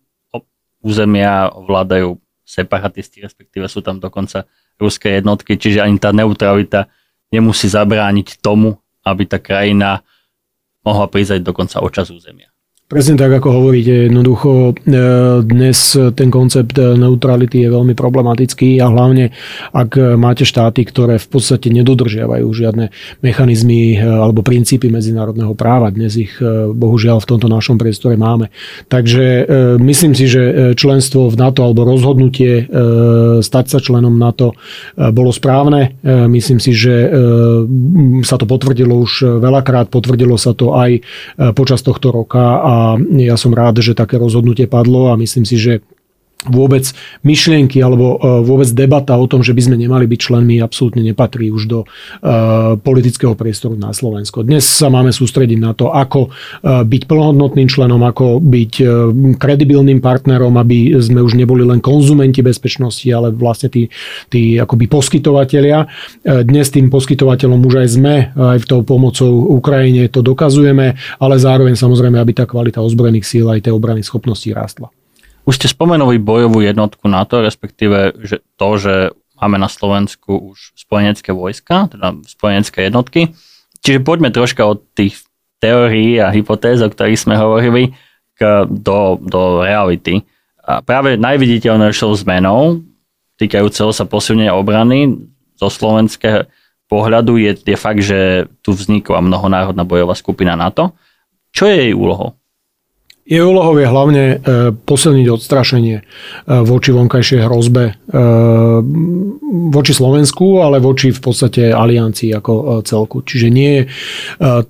územia 0.83 1.47
ovládajú 1.55 2.19
separatisti, 2.43 3.23
respektíve 3.23 3.71
sú 3.71 3.79
tam 3.79 3.97
dokonca 3.97 4.43
ruské 4.75 5.21
jednotky, 5.21 5.55
čiže 5.55 5.79
ani 5.79 5.95
tá 5.95 6.11
neutralita 6.11 6.91
nemusí 7.31 7.71
zabrániť 7.71 8.43
tomu, 8.43 8.75
aby 9.07 9.23
tá 9.23 9.39
krajina 9.39 10.03
mohla 10.83 11.07
prísť 11.07 11.39
dokonca 11.39 11.79
o 11.79 11.87
čas 11.87 12.11
územia. 12.11 12.50
Presne 12.91 13.15
tak, 13.15 13.31
ako 13.31 13.55
hovoríte, 13.55 14.11
jednoducho 14.11 14.75
e, 14.75 14.99
dnes 15.47 15.95
ten 16.11 16.27
koncept 16.27 16.75
neutrality 16.75 17.63
je 17.63 17.71
veľmi 17.71 17.95
problematický 17.95 18.83
a 18.83 18.91
hlavne, 18.91 19.31
ak 19.71 20.19
máte 20.19 20.43
štáty, 20.43 20.83
ktoré 20.83 21.15
v 21.15 21.27
podstate 21.31 21.71
nedodržiavajú 21.71 22.43
žiadne 22.51 22.91
mechanizmy 23.23 23.95
e, 23.95 24.03
alebo 24.03 24.43
princípy 24.43 24.91
medzinárodného 24.91 25.55
práva. 25.55 25.87
Dnes 25.87 26.19
ich 26.19 26.35
e, 26.43 26.67
bohužiaľ 26.67 27.23
v 27.23 27.29
tomto 27.31 27.47
našom 27.47 27.79
priestore 27.79 28.19
máme. 28.19 28.51
Takže 28.91 29.47
myslím 29.79 30.11
si, 30.11 30.27
že 30.27 30.75
členstvo 30.75 31.31
v 31.31 31.39
NATO 31.39 31.63
alebo 31.63 31.87
rozhodnutie 31.87 32.67
stať 33.39 33.65
sa 33.71 33.79
členom 33.79 34.19
NATO 34.19 34.57
bolo 34.97 35.31
správne. 35.31 35.95
Myslím 36.27 36.59
si, 36.59 36.75
že 36.75 37.07
sa 38.27 38.35
to 38.35 38.45
potvrdilo 38.49 38.99
už 38.99 39.39
veľakrát, 39.39 39.87
potvrdilo 39.87 40.35
sa 40.35 40.51
to 40.51 40.75
aj 40.75 40.99
počas 41.55 41.85
tohto 41.85 42.11
roka 42.11 42.59
a 42.59 42.80
ja 43.17 43.35
som 43.35 43.51
rád, 43.51 43.81
že 43.83 43.97
také 43.97 44.17
rozhodnutie 44.17 44.65
padlo 44.65 45.11
a 45.11 45.19
myslím 45.19 45.43
si, 45.43 45.57
že 45.57 45.73
vôbec 46.49 46.89
myšlienky 47.21 47.77
alebo 47.85 48.17
e, 48.17 48.41
vôbec 48.41 48.65
debata 48.73 49.13
o 49.13 49.29
tom, 49.29 49.45
že 49.45 49.53
by 49.53 49.61
sme 49.61 49.75
nemali 49.77 50.09
byť 50.09 50.19
členmi, 50.19 50.57
absolútne 50.57 51.05
nepatrí 51.05 51.53
už 51.53 51.69
do 51.69 51.79
e, 51.83 51.87
politického 52.81 53.37
priestoru 53.37 53.77
na 53.77 53.93
Slovensko. 53.93 54.41
Dnes 54.41 54.65
sa 54.65 54.89
máme 54.89 55.13
sústrediť 55.13 55.59
na 55.61 55.77
to, 55.77 55.93
ako 55.93 56.27
e, 56.27 56.81
byť 56.81 57.01
plnohodnotným 57.05 57.69
členom, 57.69 58.01
ako 58.01 58.41
byť 58.41 58.73
kredibilným 59.37 60.01
partnerom, 60.01 60.57
aby 60.57 60.97
sme 60.97 61.21
už 61.21 61.37
neboli 61.37 61.61
len 61.61 61.77
konzumenti 61.77 62.41
bezpečnosti, 62.41 63.05
ale 63.11 63.29
vlastne 63.29 63.69
tí, 63.69 63.91
tí 64.31 64.57
akoby 64.57 64.89
poskytovateľia. 64.89 65.85
Dnes 66.23 66.73
tým 66.73 66.89
poskytovateľom 66.89 67.59
už 67.61 67.75
aj 67.85 67.87
sme, 67.91 68.15
aj 68.33 68.59
v 68.63 68.69
tou 68.69 68.81
pomocou 68.81 69.29
Ukrajine 69.57 70.09
to 70.09 70.25
dokazujeme, 70.25 70.97
ale 71.21 71.35
zároveň 71.37 71.77
samozrejme, 71.77 72.17
aby 72.17 72.33
tá 72.33 72.45
kvalita 72.47 72.81
ozbrojených 72.81 73.27
síl 73.27 73.45
aj 73.49 73.69
tej 73.69 73.73
obrany 73.75 74.01
schopností 74.01 74.55
rástla. 74.55 75.00
Už 75.45 75.57
ste 75.57 75.67
spomenuli 75.67 76.21
bojovú 76.21 76.61
jednotku 76.61 77.09
NATO, 77.09 77.41
respektíve 77.41 78.13
že 78.21 78.45
to, 78.55 78.69
že 78.77 78.93
máme 79.41 79.57
na 79.57 79.65
Slovensku 79.65 80.53
už 80.53 80.77
spojenecké 80.77 81.33
vojska, 81.33 81.89
teda 81.89 82.21
spojenecké 82.29 82.87
jednotky. 82.89 83.33
Čiže 83.81 84.05
poďme 84.05 84.29
troška 84.29 84.61
od 84.69 84.85
tých 84.93 85.17
teórií 85.57 86.21
a 86.21 86.29
hypotéz, 86.29 86.81
o 86.85 86.89
ktorých 86.89 87.17
sme 87.17 87.35
hovorili, 87.37 87.97
k, 88.37 88.65
do, 88.69 89.17
do 89.17 89.65
reality. 89.65 90.21
A 90.61 90.85
práve 90.85 91.17
najviditeľnejšou 91.17 92.13
zmenou 92.21 92.85
týkajúceho 93.41 93.89
sa 93.89 94.05
posilnenia 94.05 94.53
obrany 94.53 95.17
zo 95.57 95.69
slovenského 95.73 96.45
pohľadu 96.85 97.41
je, 97.41 97.57
je 97.65 97.77
fakt, 97.77 98.01
že 98.05 98.45
tu 98.61 98.77
vznikla 98.77 99.25
mnohonárodná 99.25 99.81
bojová 99.81 100.13
skupina 100.13 100.53
NATO. 100.53 100.93
Čo 101.49 101.65
je 101.65 101.89
jej 101.89 101.93
úlohou? 101.97 102.37
Jej 103.31 103.47
úlohou 103.47 103.79
je 103.79 103.87
hlavne 103.87 104.23
e, 104.27 104.35
posilniť 104.75 105.27
odstrašenie 105.31 105.95
e, 105.95 106.03
voči 106.67 106.91
vonkajšej 106.91 107.47
hrozbe 107.47 107.83
e, 107.87 107.93
voči 109.71 109.95
Slovensku, 109.95 110.59
ale 110.59 110.83
voči 110.83 111.15
v 111.15 111.21
podstate 111.23 111.71
aliancii 111.71 112.35
ako 112.35 112.83
celku. 112.83 113.23
Čiže 113.23 113.47
nie 113.47 113.71
je 113.71 113.83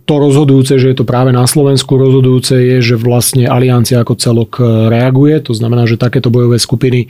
to 0.06 0.16
rozhodujúce, 0.18 0.78
že 0.78 0.94
je 0.94 0.98
to 0.98 1.06
práve 1.06 1.34
na 1.34 1.46
Slovensku, 1.46 1.98
rozhodujúce 1.98 2.54
je, 2.58 2.78
že 2.82 2.96
vlastne 2.98 3.50
aliancia 3.50 4.02
ako 4.02 4.14
celok 4.18 4.52
reaguje. 4.90 5.38
To 5.48 5.54
znamená, 5.54 5.86
že 5.86 6.02
takéto 6.02 6.34
bojové 6.34 6.58
skupiny 6.58 7.08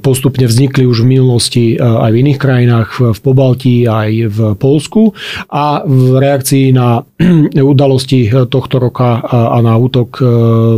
postupne 0.00 0.46
vznikli 0.46 0.86
už 0.86 1.02
v 1.02 1.10
minulosti 1.18 1.64
aj 1.76 2.10
v 2.10 2.20
iných 2.22 2.38
krajinách, 2.38 2.88
v 3.18 3.18
Pobaltí, 3.18 3.84
aj 3.90 4.10
v 4.30 4.38
Polsku 4.56 5.12
a 5.50 5.82
v 5.84 6.22
reakcii 6.22 6.70
na 6.74 7.02
udalosti 7.74 8.30
tohto 8.46 8.78
roka 8.78 9.20
a 9.26 9.58
na 9.58 9.74
útok 9.74 10.22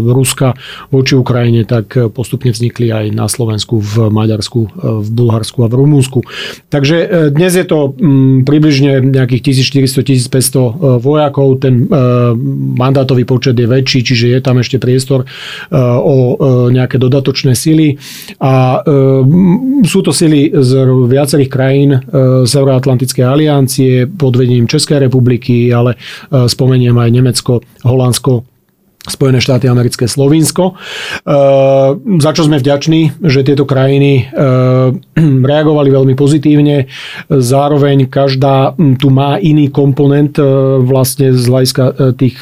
Ruska 0.03 0.59
voči 0.91 1.15
Ukrajine, 1.15 1.63
tak 1.69 1.95
postupne 2.11 2.51
vznikli 2.51 2.91
aj 2.91 3.15
na 3.15 3.27
Slovensku, 3.31 3.79
v 3.79 4.09
Maďarsku, 4.11 4.61
v 5.05 5.09
Bulharsku 5.11 5.63
a 5.65 5.69
v 5.71 5.75
Rumúnsku. 5.75 6.21
Takže 6.71 6.97
e, 6.97 7.07
dnes 7.31 7.55
je 7.55 7.67
to 7.67 7.93
mm, 7.95 8.47
približne 8.47 9.01
nejakých 9.15 9.55
1400-1500 9.75 10.31
e, 10.31 10.71
vojakov, 10.99 11.63
ten 11.63 11.85
e, 11.85 11.87
mandátový 12.79 13.27
počet 13.27 13.59
je 13.59 13.67
väčší, 13.67 14.01
čiže 14.03 14.27
je 14.35 14.41
tam 14.41 14.61
ešte 14.61 14.77
priestor 14.83 15.27
o 15.75 16.37
nejaké 16.71 16.97
dodatočné 17.01 17.57
sily 17.57 17.97
a 18.39 18.83
sú 19.85 19.99
to 20.05 20.11
sily 20.11 20.51
z 20.53 20.71
viacerých 21.09 21.51
krajín 21.51 21.91
Severoatlantickej 22.45 23.25
aliancie 23.25 23.93
pod 24.07 24.37
vedením 24.37 24.71
Českej 24.71 25.09
republiky, 25.09 25.71
ale 25.71 25.97
spomeniem 26.31 26.97
aj 26.97 27.11
Nemecko, 27.11 27.53
Holandsko, 27.87 28.54
Spojené 29.05 29.37
štáty 29.37 29.69
americké, 29.69 30.09
Slovinsko, 30.09 30.73
e, 30.73 30.75
za 32.25 32.31
čo 32.33 32.49
sme 32.49 32.57
vďační, 32.57 33.21
že 33.21 33.45
tieto 33.45 33.69
krajiny 33.69 34.13
e, 34.17 34.41
reagovali 35.53 35.93
veľmi 35.93 36.15
pozitívne. 36.17 36.89
Zároveň 37.29 38.09
každá 38.09 38.73
tu 38.97 39.13
má 39.13 39.37
iný 39.37 39.69
komponent 39.69 40.41
e, 40.41 40.45
vlastne 40.81 41.37
z 41.37 41.45
hľadiska 41.45 42.17
tých, 42.17 42.41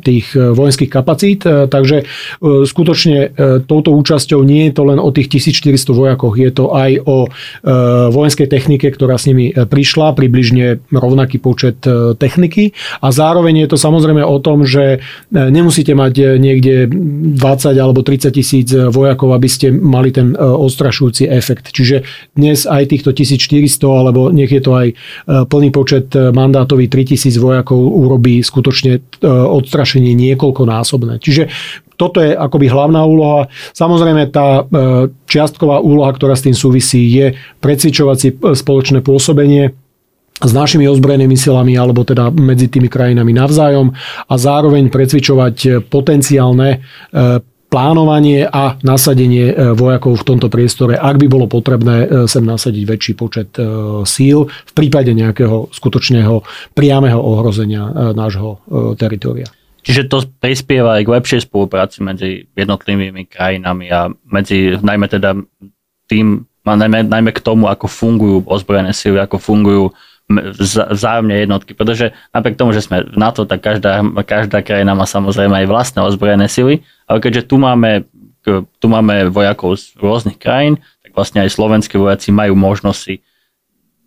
tých 0.00 0.26
vojenských 0.32 0.88
kapacít, 0.88 1.44
takže 1.44 2.08
skutočne 2.40 3.36
touto 3.68 3.92
účasťou 3.92 4.40
nie 4.40 4.68
je 4.68 4.72
to 4.72 4.82
len 4.88 4.96
o 4.96 5.12
tých 5.12 5.28
1400 5.28 5.92
vojakoch, 5.92 6.34
je 6.40 6.50
to 6.52 6.72
aj 6.72 6.90
o 7.04 7.28
vojenskej 8.12 8.48
technike, 8.48 8.88
ktorá 8.88 9.20
s 9.20 9.28
nimi 9.28 9.52
prišla, 9.52 10.16
približne 10.16 10.80
rovnaký 10.88 11.38
počet 11.38 11.84
techniky. 12.16 12.72
A 13.04 13.12
zároveň 13.12 13.66
je 13.66 13.68
to 13.72 13.78
samozrejme 13.78 14.22
o 14.24 14.36
tom, 14.40 14.64
že 14.64 15.04
nemusí 15.32 15.81
nemusíte 15.82 15.98
mať 15.98 16.14
eh, 16.18 16.26
niekde 16.38 16.74
20 16.86 17.74
alebo 17.74 18.06
30 18.06 18.30
tisíc 18.30 18.68
eh, 18.70 18.86
vojakov, 18.86 19.34
aby 19.34 19.48
ste 19.50 19.74
mali 19.74 20.14
ten 20.14 20.34
eh, 20.34 20.38
odstrašujúci 20.38 21.26
efekt. 21.26 21.74
Čiže 21.74 22.06
dnes 22.38 22.64
aj 22.70 22.86
týchto 22.86 23.10
1400 23.10 23.82
alebo 23.82 24.30
nech 24.30 24.50
je 24.50 24.62
to 24.62 24.72
aj 24.78 24.88
plný 25.26 25.74
počet 25.74 26.14
mandátový 26.14 26.86
3000 26.86 27.34
vojakov 27.40 27.78
urobí 27.78 28.44
skutočne 28.44 29.02
odstrašenie 29.24 30.12
niekoľkonásobné. 30.14 31.18
Čiže 31.18 31.48
toto 31.96 32.18
je 32.20 32.34
akoby 32.34 32.66
hlavná 32.68 33.02
úloha. 33.06 33.48
Samozrejme 33.72 34.32
tá 34.34 34.66
čiastková 35.30 35.78
úloha, 35.80 36.10
ktorá 36.12 36.34
s 36.34 36.44
tým 36.46 36.56
súvisí, 36.56 37.06
je 37.08 37.38
precvičovať 37.62 38.42
spoločné 38.54 39.00
pôsobenie 39.04 39.72
s 40.42 40.52
našimi 40.52 40.90
ozbrojenými 40.90 41.38
silami 41.38 41.78
alebo 41.78 42.02
teda 42.02 42.34
medzi 42.34 42.66
tými 42.66 42.90
krajinami 42.90 43.30
navzájom 43.30 43.94
a 44.26 44.34
zároveň 44.34 44.90
precvičovať 44.90 45.86
potenciálne 45.86 46.68
e, 46.76 46.78
plánovanie 47.72 48.44
a 48.44 48.76
nasadenie 48.84 49.54
e, 49.54 49.54
vojakov 49.72 50.20
v 50.20 50.26
tomto 50.28 50.52
priestore, 50.52 50.98
ak 50.98 51.16
by 51.16 51.26
bolo 51.30 51.46
potrebné 51.46 51.96
e, 52.04 52.06
sem 52.26 52.42
nasadiť 52.42 52.84
väčší 52.84 53.12
počet 53.14 53.54
síl 54.04 54.50
v 54.50 54.72
prípade 54.74 55.14
nejakého 55.14 55.70
skutočného 55.70 56.42
priameho 56.74 57.20
ohrozenia 57.22 58.12
nášho 58.12 58.60
teritoria. 58.98 59.48
Čiže 59.82 60.06
to 60.06 60.22
prispieva 60.38 60.98
aj 60.98 61.02
k 61.02 61.12
lepšej 61.18 61.40
spolupráci 61.50 62.06
medzi 62.06 62.46
jednotlivými 62.54 63.26
krajinami 63.26 63.90
a 63.90 64.06
medzi 64.30 64.78
najmä 64.78 65.10
teda 65.10 65.34
tým, 66.06 66.46
najmä, 66.62 67.02
najmä 67.10 67.30
k 67.34 67.42
tomu, 67.42 67.66
ako 67.66 67.90
fungujú 67.90 68.46
ozbrojené 68.46 68.94
sily, 68.94 69.18
ako 69.18 69.42
fungujú 69.42 69.84
vzájomne 70.92 71.44
jednotky, 71.44 71.74
pretože 71.74 72.14
napriek 72.32 72.56
tomu, 72.56 72.70
že 72.72 72.84
sme 72.84 73.04
v 73.04 73.16
NATO, 73.18 73.44
tak 73.44 73.60
každá, 73.60 74.00
každá 74.22 74.62
krajina 74.62 74.96
má 74.96 75.04
samozrejme 75.04 75.64
aj 75.64 75.66
vlastné 75.66 76.00
ozbrojené 76.06 76.46
sily, 76.46 76.80
ale 77.10 77.18
keďže 77.18 77.50
tu 77.50 77.58
máme, 77.58 78.06
tu 78.78 78.86
máme 78.86 79.28
vojakov 79.28 79.76
z 79.76 79.92
rôznych 79.98 80.38
krajín, 80.38 80.80
tak 81.02 81.12
vlastne 81.12 81.42
aj 81.44 81.52
slovenskí 81.52 81.98
vojaci 81.98 82.30
majú 82.30 82.56
možnosť 82.56 82.98
si 82.98 83.14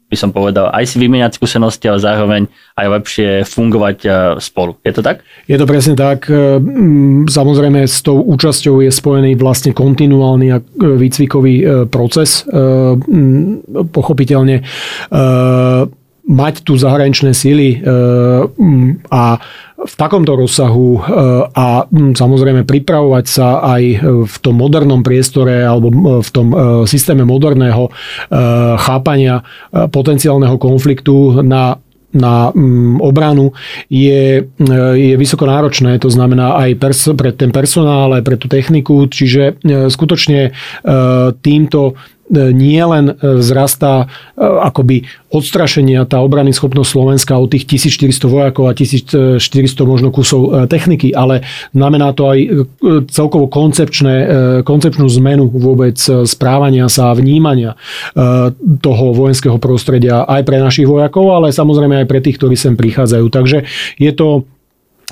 by 0.06 0.18
som 0.18 0.30
povedal, 0.30 0.70
aj 0.70 0.86
si 0.86 1.02
vymieňať 1.02 1.42
skúsenosti, 1.42 1.90
ale 1.90 1.98
zároveň 1.98 2.42
aj 2.78 2.88
lepšie 2.88 3.30
fungovať 3.42 3.98
e, 4.06 4.10
spolu. 4.38 4.78
Je 4.86 4.94
to 4.94 5.02
tak? 5.02 5.26
Je 5.50 5.58
to 5.58 5.66
presne 5.66 5.98
tak. 5.98 6.30
E, 6.30 6.62
samozrejme 7.26 7.90
s 7.90 8.06
tou 8.06 8.22
účasťou 8.22 8.86
je 8.86 8.94
spojený 8.94 9.34
vlastne 9.34 9.74
kontinuálny 9.74 10.48
e, 10.54 10.58
výcvikový 10.78 11.90
proces. 11.90 12.46
Pochopiteľne 13.92 14.62
mať 16.26 16.66
tu 16.66 16.74
zahraničné 16.74 17.38
síly 17.38 17.78
e, 17.78 17.88
a 19.14 19.24
v 19.86 19.94
takomto 19.94 20.34
rozsahu 20.34 20.98
e, 20.98 21.00
a 21.54 21.86
samozrejme 21.94 22.66
pripravovať 22.66 23.26
sa 23.30 23.62
aj 23.78 23.84
v 24.26 24.36
tom 24.42 24.58
modernom 24.58 25.06
priestore 25.06 25.62
alebo 25.62 25.94
v 26.26 26.30
tom 26.34 26.48
e, 26.50 26.56
systéme 26.90 27.24
moderného 27.24 27.94
chápania 28.82 29.46
potenciálneho 29.72 30.58
konfliktu 30.58 31.46
na 31.46 31.78
na 32.16 32.48
obranu 33.04 33.52
je, 33.92 34.48
je 34.96 35.14
vysoko 35.20 35.44
náročné, 35.44 36.00
to 36.00 36.08
znamená 36.08 36.56
aj 36.64 36.70
pers- 36.80 37.12
pre 37.12 37.36
ten 37.36 37.52
personál, 37.52 38.16
aj 38.16 38.24
pre 38.24 38.40
tú 38.40 38.48
techniku, 38.48 39.04
čiže 39.12 39.60
skutočne 39.92 40.56
týmto 41.44 42.00
nie 42.32 42.82
len 42.82 43.14
e, 43.14 43.14
vzrastá 43.42 44.06
e, 44.34 44.42
akoby 44.42 45.06
odstrašenia 45.30 46.08
tá 46.10 46.24
obrany 46.24 46.56
schopnosť 46.56 46.90
Slovenska 46.90 47.34
od 47.36 47.52
tých 47.52 47.68
1400 47.68 48.26
vojakov 48.26 48.72
a 48.72 48.74
1400 48.74 49.42
možno 49.84 50.10
kusov 50.10 50.72
techniky, 50.72 51.12
ale 51.12 51.44
znamená 51.76 52.16
to 52.16 52.32
aj 52.32 52.40
celkovo 53.12 53.52
koncepčné, 53.52 54.16
koncepčnú 54.64 55.12
zmenu 55.20 55.52
vôbec 55.52 56.00
správania 56.24 56.88
sa 56.88 57.12
a 57.12 57.18
vnímania 57.20 57.76
toho 58.80 59.06
vojenského 59.12 59.60
prostredia 59.60 60.24
aj 60.24 60.48
pre 60.48 60.64
našich 60.64 60.88
vojakov, 60.88 61.36
ale 61.36 61.52
samozrejme 61.52 62.06
aj 62.06 62.08
pre 62.08 62.24
tých, 62.24 62.40
ktorí 62.40 62.56
sem 62.56 62.80
prichádzajú. 62.80 63.28
Takže 63.28 63.68
je 64.00 64.12
to 64.16 64.48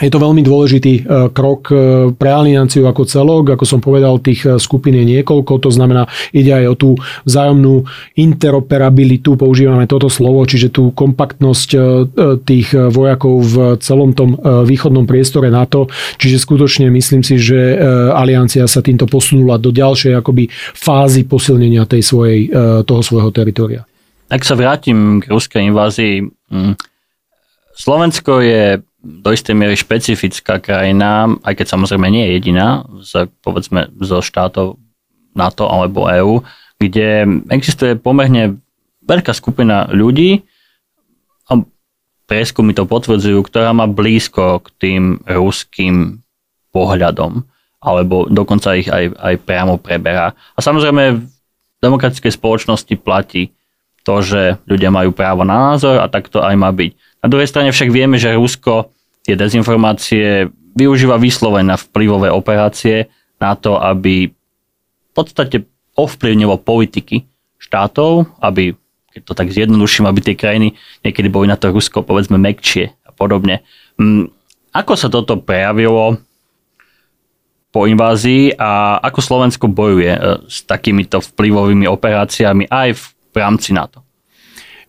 je 0.02 0.10
to 0.10 0.18
veľmi 0.18 0.42
dôležitý 0.42 0.94
e, 0.98 1.02
krok 1.30 1.70
e, 1.70 1.76
pre 2.18 2.34
alianciu 2.34 2.90
ako 2.90 3.06
celok. 3.06 3.54
Ako 3.54 3.62
som 3.62 3.78
povedal, 3.78 4.18
tých 4.18 4.42
e, 4.42 4.58
skupín 4.58 4.98
je 4.98 5.06
niekoľko, 5.06 5.62
to 5.62 5.70
znamená, 5.70 6.10
ide 6.34 6.50
aj 6.50 6.66
o 6.66 6.76
tú 6.76 6.90
vzájomnú 7.30 7.86
interoperabilitu, 8.18 9.38
používame 9.38 9.86
toto 9.86 10.10
slovo, 10.10 10.42
čiže 10.50 10.74
tú 10.74 10.90
kompaktnosť 10.98 11.70
tých 12.46 12.74
vojakov 12.74 13.36
v 13.44 13.56
celom 13.80 14.16
tom 14.18 14.36
východnom 14.40 15.06
priestore 15.06 15.54
NATO. 15.54 15.90
Čiže 16.18 16.42
skutočne 16.42 16.88
myslím 16.90 17.22
si, 17.22 17.38
že 17.38 17.78
aliancia 18.14 18.66
sa 18.66 18.82
týmto 18.82 19.06
posunula 19.06 19.62
do 19.62 19.70
ďalšej 19.70 20.14
akoby 20.20 20.50
fázy 20.74 21.26
posilnenia 21.26 21.86
tej 21.86 22.02
svojej, 22.06 22.40
toho 22.86 23.02
svojho 23.02 23.30
teritoria. 23.34 23.82
Ak 24.30 24.46
sa 24.46 24.58
vrátim 24.58 25.22
k 25.22 25.30
ruskej 25.30 25.70
invázii, 25.70 26.16
mm, 26.50 26.74
Slovensko 27.74 28.42
je 28.42 28.82
do 29.04 29.30
istej 29.36 29.52
miery 29.52 29.76
špecifická 29.76 30.64
krajina, 30.64 31.28
aj 31.44 31.60
keď 31.60 31.76
samozrejme 31.76 32.08
nie 32.08 32.24
je 32.24 32.32
jediná, 32.40 32.88
z, 33.04 33.28
povedzme 33.44 33.92
zo 34.00 34.24
štátov 34.24 34.80
NATO 35.36 35.68
alebo 35.68 36.08
EÚ, 36.08 36.40
kde 36.80 37.28
existuje 37.52 38.00
pomerne 38.00 38.64
veľká 39.04 39.36
skupina 39.36 39.92
ľudí, 39.92 40.48
a 41.52 41.60
prieskumy 42.32 42.72
to 42.72 42.88
potvrdzujú, 42.88 43.44
ktorá 43.44 43.76
má 43.76 43.92
blízko 43.92 44.64
k 44.64 44.68
tým 44.80 45.04
ruským 45.28 46.24
pohľadom, 46.72 47.44
alebo 47.84 48.32
dokonca 48.32 48.80
ich 48.80 48.88
aj, 48.88 49.12
aj 49.20 49.36
priamo 49.44 49.76
preberá. 49.76 50.32
A 50.56 50.60
samozrejme 50.64 51.20
v 51.20 51.24
demokratickej 51.84 52.32
spoločnosti 52.40 52.96
platí 53.04 53.52
to, 54.08 54.24
že 54.24 54.64
ľudia 54.64 54.88
majú 54.88 55.12
právo 55.12 55.44
na 55.44 55.76
názor 55.76 56.00
a 56.00 56.08
tak 56.08 56.32
to 56.32 56.40
aj 56.40 56.56
má 56.56 56.72
byť. 56.72 57.13
Na 57.24 57.32
druhej 57.32 57.48
strane 57.48 57.72
však 57.72 57.90
vieme, 57.90 58.20
že 58.20 58.36
Rusko 58.36 58.92
tie 59.24 59.40
dezinformácie 59.40 60.52
využíva 60.76 61.16
vyslovene 61.16 61.72
na 61.72 61.78
vplyvové 61.80 62.28
operácie 62.28 63.08
na 63.40 63.56
to, 63.56 63.80
aby 63.80 64.28
v 64.28 65.12
podstate 65.16 65.64
ovplyvnilo 65.96 66.60
politiky 66.60 67.24
štátov, 67.64 68.28
aby, 68.44 68.76
keď 69.16 69.22
to 69.24 69.34
tak 69.34 69.56
zjednoduším, 69.56 70.10
aby 70.10 70.20
tie 70.20 70.36
krajiny 70.36 70.76
niekedy 71.06 71.32
boli 71.32 71.48
na 71.48 71.56
to 71.56 71.72
Rusko 71.72 72.04
povedzme 72.04 72.36
mekčie 72.36 72.92
a 73.08 73.16
podobne. 73.16 73.64
Mm, 73.96 74.28
ako 74.74 74.94
sa 74.98 75.08
toto 75.08 75.40
prejavilo 75.40 76.20
po 77.74 77.90
invázii 77.90 78.58
a 78.58 79.02
ako 79.02 79.20
Slovensko 79.22 79.66
bojuje 79.70 80.14
e, 80.14 80.22
s 80.46 80.66
takýmito 80.66 81.22
vplyvovými 81.22 81.90
operáciami 81.90 82.70
aj 82.70 82.90
v 83.34 83.36
rámci 83.38 83.74
NATO? 83.74 84.02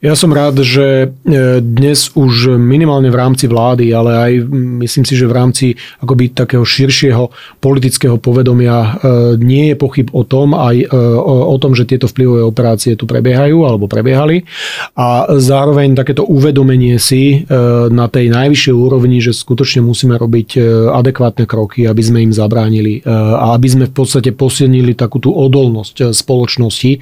Ja 0.04 0.12
som 0.12 0.36
rád, 0.36 0.60
že 0.60 1.08
e, 1.08 1.64
dnes 1.64 2.12
už 2.12 2.60
minimálne 2.60 3.08
v 3.08 3.16
rámci 3.16 3.48
vlády, 3.48 3.88
ale 3.88 4.12
aj 4.12 4.32
myslím 4.84 5.00
si, 5.08 5.16
že 5.16 5.24
v 5.24 5.32
rámci 5.32 5.66
akoby 6.04 6.36
takého 6.36 6.60
širšieho 6.60 7.32
politického 7.56 8.20
povedomia 8.20 8.84
e, 8.84 8.88
nie 9.40 9.72
je 9.72 9.80
pochyb 9.80 10.12
o 10.12 10.28
tom, 10.28 10.52
aj 10.52 10.76
e, 10.76 10.86
o 11.24 11.56
tom, 11.56 11.72
že 11.72 11.88
tieto 11.88 12.04
vplyvové 12.04 12.44
operácie 12.44 13.00
tu 13.00 13.08
prebiehajú 13.08 13.64
alebo 13.64 13.88
prebiehali. 13.88 14.44
A 14.92 15.40
zároveň 15.40 15.96
takéto 15.96 16.28
uvedomenie 16.28 17.00
si 17.00 17.48
na 17.88 18.06
tej 18.10 18.28
najvyššej 18.28 18.74
úrovni, 18.74 19.22
že 19.22 19.32
skutočne 19.32 19.80
musíme 19.80 20.18
robiť 20.18 20.58
adekvátne 20.90 21.48
kroky, 21.48 21.88
aby 21.88 22.02
sme 22.02 22.18
im 22.26 22.32
zabránili 22.34 23.00
a 23.06 23.54
aby 23.54 23.68
sme 23.70 23.84
v 23.88 23.94
podstate 23.94 24.34
posilnili 24.34 24.98
takú 24.98 25.22
tú 25.22 25.30
odolnosť 25.32 26.10
spoločnosti, 26.10 26.92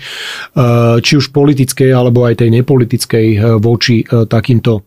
či 1.00 1.12
už 1.16 1.26
politickej 1.32 1.90
alebo 1.90 2.28
aj 2.28 2.44
tej 2.44 2.50
nepolitickej 2.52 2.91
kritickej 2.92 3.26
eh, 3.32 3.40
voči 3.56 4.04
eh, 4.04 4.28
takýmto 4.28 4.84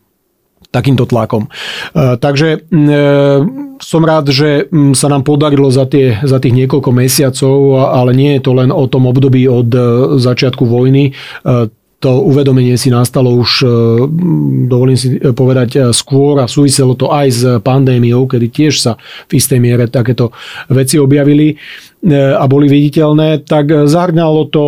takýmto 0.69 1.07
tlakom. 1.07 1.47
Eh, 1.47 2.19
takže 2.19 2.67
som 3.79 4.01
rád, 4.03 4.27
že 4.27 4.67
mm, 4.67 4.91
sa 4.91 5.07
nám 5.07 5.23
podarilo 5.23 5.71
za, 5.71 5.87
tie, 5.87 6.19
za 6.19 6.35
tých 6.35 6.51
niekoľko 6.51 6.91
mesiacov, 6.91 7.79
ale 7.95 8.11
nie 8.11 8.35
je 8.35 8.41
to 8.43 8.51
len 8.51 8.75
o 8.75 8.83
tom 8.83 9.07
období 9.07 9.47
od 9.47 9.71
začiatku 10.19 10.67
vojny. 10.67 11.15
To 12.03 12.11
uvedomenie 12.27 12.75
si 12.75 12.91
nastalo 12.91 13.31
už, 13.39 13.63
dovolím 14.67 14.99
si 14.99 15.15
povedať, 15.15 15.95
skôr 15.95 16.43
a 16.43 16.51
súviselo 16.51 16.91
to 16.99 17.07
aj 17.07 17.27
s 17.31 17.41
pandémiou, 17.63 18.27
kedy 18.27 18.51
tiež 18.51 18.75
sa 18.75 18.99
v 19.31 19.39
istej 19.39 19.63
miere 19.63 19.87
takéto 19.87 20.35
veci 20.67 20.99
objavili 20.99 21.55
a 22.11 22.43
boli 22.51 22.67
viditeľné, 22.67 23.47
tak 23.47 23.87
zahrňalo 23.87 24.41
to 24.51 24.65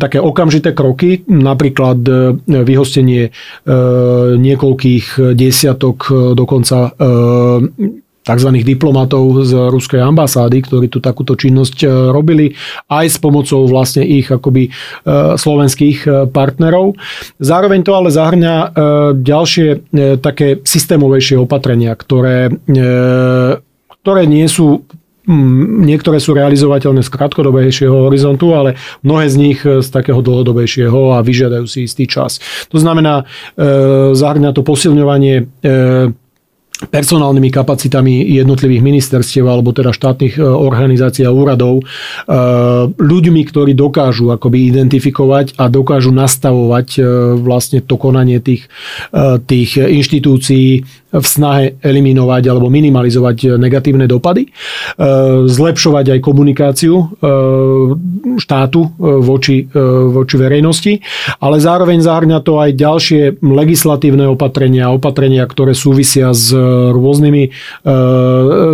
také 0.00 0.18
okamžité 0.20 0.72
kroky, 0.72 1.22
napríklad 1.28 2.00
e, 2.08 2.12
vyhostenie 2.64 3.28
e, 3.28 3.30
niekoľkých 4.40 5.36
desiatok, 5.36 5.98
e, 6.08 6.12
dokonca 6.32 6.96
tzv. 8.20 8.50
diplomatov 8.62 9.44
z 9.48 9.52
ruskej 9.72 10.00
ambasády, 10.00 10.64
ktorí 10.64 10.86
tu 10.92 11.00
takúto 11.00 11.34
činnosť 11.34 11.88
robili, 12.12 12.52
aj 12.92 13.06
s 13.10 13.16
pomocou 13.16 13.64
vlastne 13.64 14.04
ich 14.04 14.28
akoby 14.28 14.68
slovenských 15.40 16.28
partnerov. 16.30 17.00
Zároveň 17.40 17.80
to 17.80 17.96
ale 17.96 18.12
zahrňa 18.12 18.54
ďalšie 19.16 19.68
také 20.20 20.60
systémovejšie 20.62 21.40
opatrenia, 21.40 21.96
ktoré, 21.96 22.52
ktoré 24.04 24.22
nie 24.28 24.46
sú 24.46 24.84
niektoré 25.84 26.16
sú 26.16 26.32
realizovateľné 26.32 27.04
z 27.04 27.10
krátkodobejšieho 27.12 28.08
horizontu, 28.08 28.56
ale 28.56 28.80
mnohé 29.04 29.26
z 29.28 29.36
nich 29.36 29.60
e, 29.66 29.84
z 29.84 29.88
takého 29.92 30.24
dlhodobejšieho 30.24 31.16
a 31.16 31.24
vyžiadajú 31.24 31.66
si 31.68 31.84
istý 31.84 32.08
čas. 32.08 32.40
To 32.72 32.80
znamená, 32.80 33.24
e, 33.54 34.16
zahrňa 34.16 34.56
to 34.56 34.64
posilňovanie 34.64 35.34
e, 35.36 35.70
personálnymi 36.88 37.52
kapacitami 37.52 38.24
jednotlivých 38.40 38.80
ministerstiev 38.80 39.44
alebo 39.44 39.76
teda 39.76 39.92
štátnych 39.92 40.40
organizácií 40.40 41.28
a 41.28 41.34
úradov, 41.34 41.84
ľuďmi, 42.96 43.42
ktorí 43.44 43.76
dokážu 43.76 44.32
akoby 44.32 44.72
identifikovať 44.72 45.60
a 45.60 45.68
dokážu 45.68 46.08
nastavovať 46.14 47.04
vlastne 47.36 47.84
to 47.84 48.00
konanie 48.00 48.40
tých, 48.40 48.72
tých 49.44 49.70
inštitúcií 49.76 50.88
v 51.10 51.26
snahe 51.26 51.74
eliminovať 51.82 52.42
alebo 52.46 52.70
minimalizovať 52.70 53.58
negatívne 53.58 54.06
dopady, 54.06 54.46
e, 54.46 54.50
zlepšovať 55.50 56.06
aj 56.16 56.20
komunikáciu 56.22 56.94
e, 56.94 57.04
štátu 58.38 58.80
e, 58.86 58.88
voči, 59.18 59.66
voči 60.10 60.36
verejnosti, 60.38 60.92
ale 61.42 61.58
zároveň 61.58 61.98
zahrňa 61.98 62.38
to 62.46 62.62
aj 62.62 62.70
ďalšie 62.78 63.22
legislatívne 63.42 64.30
opatrenia, 64.30 64.94
opatrenia, 64.94 65.42
ktoré 65.50 65.74
súvisia 65.74 66.30
s 66.30 66.54
rôznymi 66.94 67.42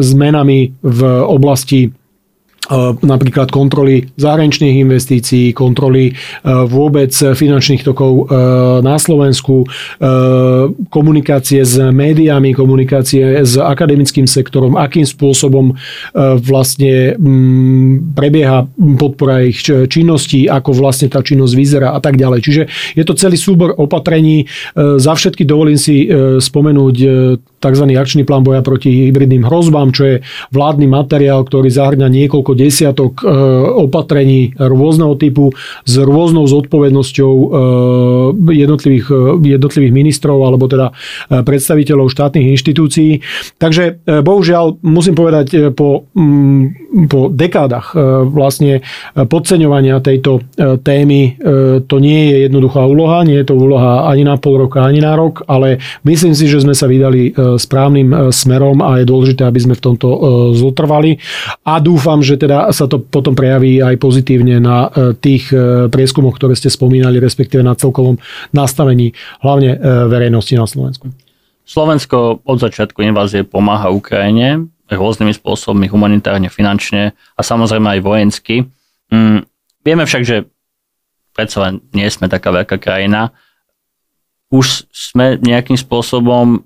zmenami 0.00 0.58
v 0.82 1.00
oblasti 1.24 1.90
napríklad 3.06 3.54
kontroly 3.54 4.10
zahraničných 4.18 4.82
investícií, 4.82 5.54
kontroly 5.54 6.10
vôbec 6.42 7.14
finančných 7.14 7.86
tokov 7.86 8.26
na 8.82 8.98
Slovensku, 8.98 9.62
komunikácie 10.90 11.62
s 11.62 11.78
médiami, 11.78 12.58
komunikácie 12.58 13.46
s 13.46 13.54
akademickým 13.54 14.26
sektorom, 14.26 14.74
akým 14.74 15.06
spôsobom 15.06 15.78
vlastne 16.42 17.14
prebieha 18.18 18.66
podpora 18.98 19.46
ich 19.46 19.62
činností, 19.62 20.50
ako 20.50 20.74
vlastne 20.74 21.06
tá 21.06 21.22
činnosť 21.22 21.54
vyzerá 21.54 21.94
a 21.94 22.02
tak 22.02 22.18
ďalej. 22.18 22.42
Čiže 22.42 22.62
je 22.98 23.04
to 23.06 23.14
celý 23.14 23.38
súbor 23.38 23.78
opatrení. 23.78 24.50
Za 24.74 25.14
všetky 25.14 25.46
dovolím 25.46 25.78
si 25.78 26.10
spomenúť 26.42 26.96
tzv. 27.66 27.84
akčný 27.98 28.22
plán 28.22 28.46
boja 28.46 28.62
proti 28.62 29.10
hybridným 29.10 29.46
hrozbám, 29.46 29.90
čo 29.90 30.02
je 30.06 30.16
vládny 30.54 30.86
materiál, 30.86 31.42
ktorý 31.42 31.68
zahrňa 31.70 32.06
niekoľko 32.06 32.52
desiatok 32.54 33.22
e, 33.22 33.24
opatrení 33.82 34.54
rôzneho 34.56 35.18
typu 35.18 35.50
s 35.82 35.94
rôznou 35.98 36.46
zodpovednosťou 36.46 37.32
e, 37.34 37.46
jednotlivých, 38.54 39.06
e, 39.10 39.20
jednotlivých 39.58 39.92
ministrov 39.94 40.38
alebo 40.42 40.70
teda 40.70 40.94
predstaviteľov 41.28 42.12
štátnych 42.12 42.46
inštitúcií. 42.54 43.20
Takže 43.58 44.04
bohužiaľ 44.06 44.82
musím 44.86 45.14
povedať 45.18 45.72
po, 45.74 46.06
mm, 46.14 46.64
po 47.10 47.28
dekádach 47.32 47.92
vlastne 48.30 48.84
podceňovania 49.14 49.98
tejto 50.02 50.44
témy 50.82 51.38
to 51.86 51.96
nie 51.98 52.20
je 52.30 52.36
jednoduchá 52.48 52.82
úloha, 52.86 53.26
nie 53.26 53.38
je 53.40 53.46
to 53.48 53.54
úloha 53.56 54.06
ani 54.06 54.22
na 54.22 54.36
pol 54.38 54.66
roka, 54.66 54.84
ani 54.84 55.02
na 55.02 55.16
rok, 55.16 55.42
ale 55.50 55.82
myslím 56.06 56.32
si, 56.36 56.46
že 56.46 56.62
sme 56.62 56.74
sa 56.76 56.86
vydali 56.86 57.32
správnym 57.58 58.08
e, 58.08 58.16
smerom 58.32 58.80
a 58.80 59.00
je 59.00 59.08
dôležité, 59.08 59.44
aby 59.44 59.60
sme 59.60 59.74
v 59.76 59.84
tomto 59.84 60.08
e, 60.08 60.18
zotrvali. 60.56 61.18
A 61.64 61.82
dúfam, 61.82 62.22
že 62.22 62.40
teda 62.40 62.70
sa 62.72 62.88
to 62.88 63.02
potom 63.02 63.34
prejaví 63.34 63.82
aj 63.82 63.96
pozitívne 64.00 64.62
na 64.62 64.88
e, 64.88 65.12
tých 65.16 65.50
prieskumoch, 65.92 66.36
ktoré 66.38 66.54
ste 66.54 66.72
spomínali, 66.72 67.20
respektíve 67.20 67.60
na 67.60 67.74
celkovom 67.74 68.16
nastavení 68.54 69.12
hlavne 69.42 69.78
verejnosti 70.08 70.54
na 70.54 70.66
Slovensku. 70.68 71.10
Slovensko 71.66 72.46
od 72.46 72.58
začiatku 72.62 73.02
invázie 73.02 73.42
pomáha 73.42 73.90
Ukrajine 73.90 74.70
rôznymi 74.86 75.34
spôsobmi, 75.34 75.90
humanitárne, 75.90 76.46
finančne 76.46 77.18
a 77.34 77.40
samozrejme 77.42 77.98
aj 77.98 78.00
vojensky. 78.06 78.70
Mm, 79.10 79.42
vieme 79.82 80.04
však, 80.06 80.22
že 80.22 80.46
predsa 81.34 81.66
len 81.66 81.74
nie 81.90 82.06
sme 82.06 82.30
taká 82.30 82.54
veľká 82.54 82.78
krajina. 82.78 83.34
Už 84.54 84.86
sme 84.94 85.42
nejakým 85.42 85.74
spôsobom 85.74 86.62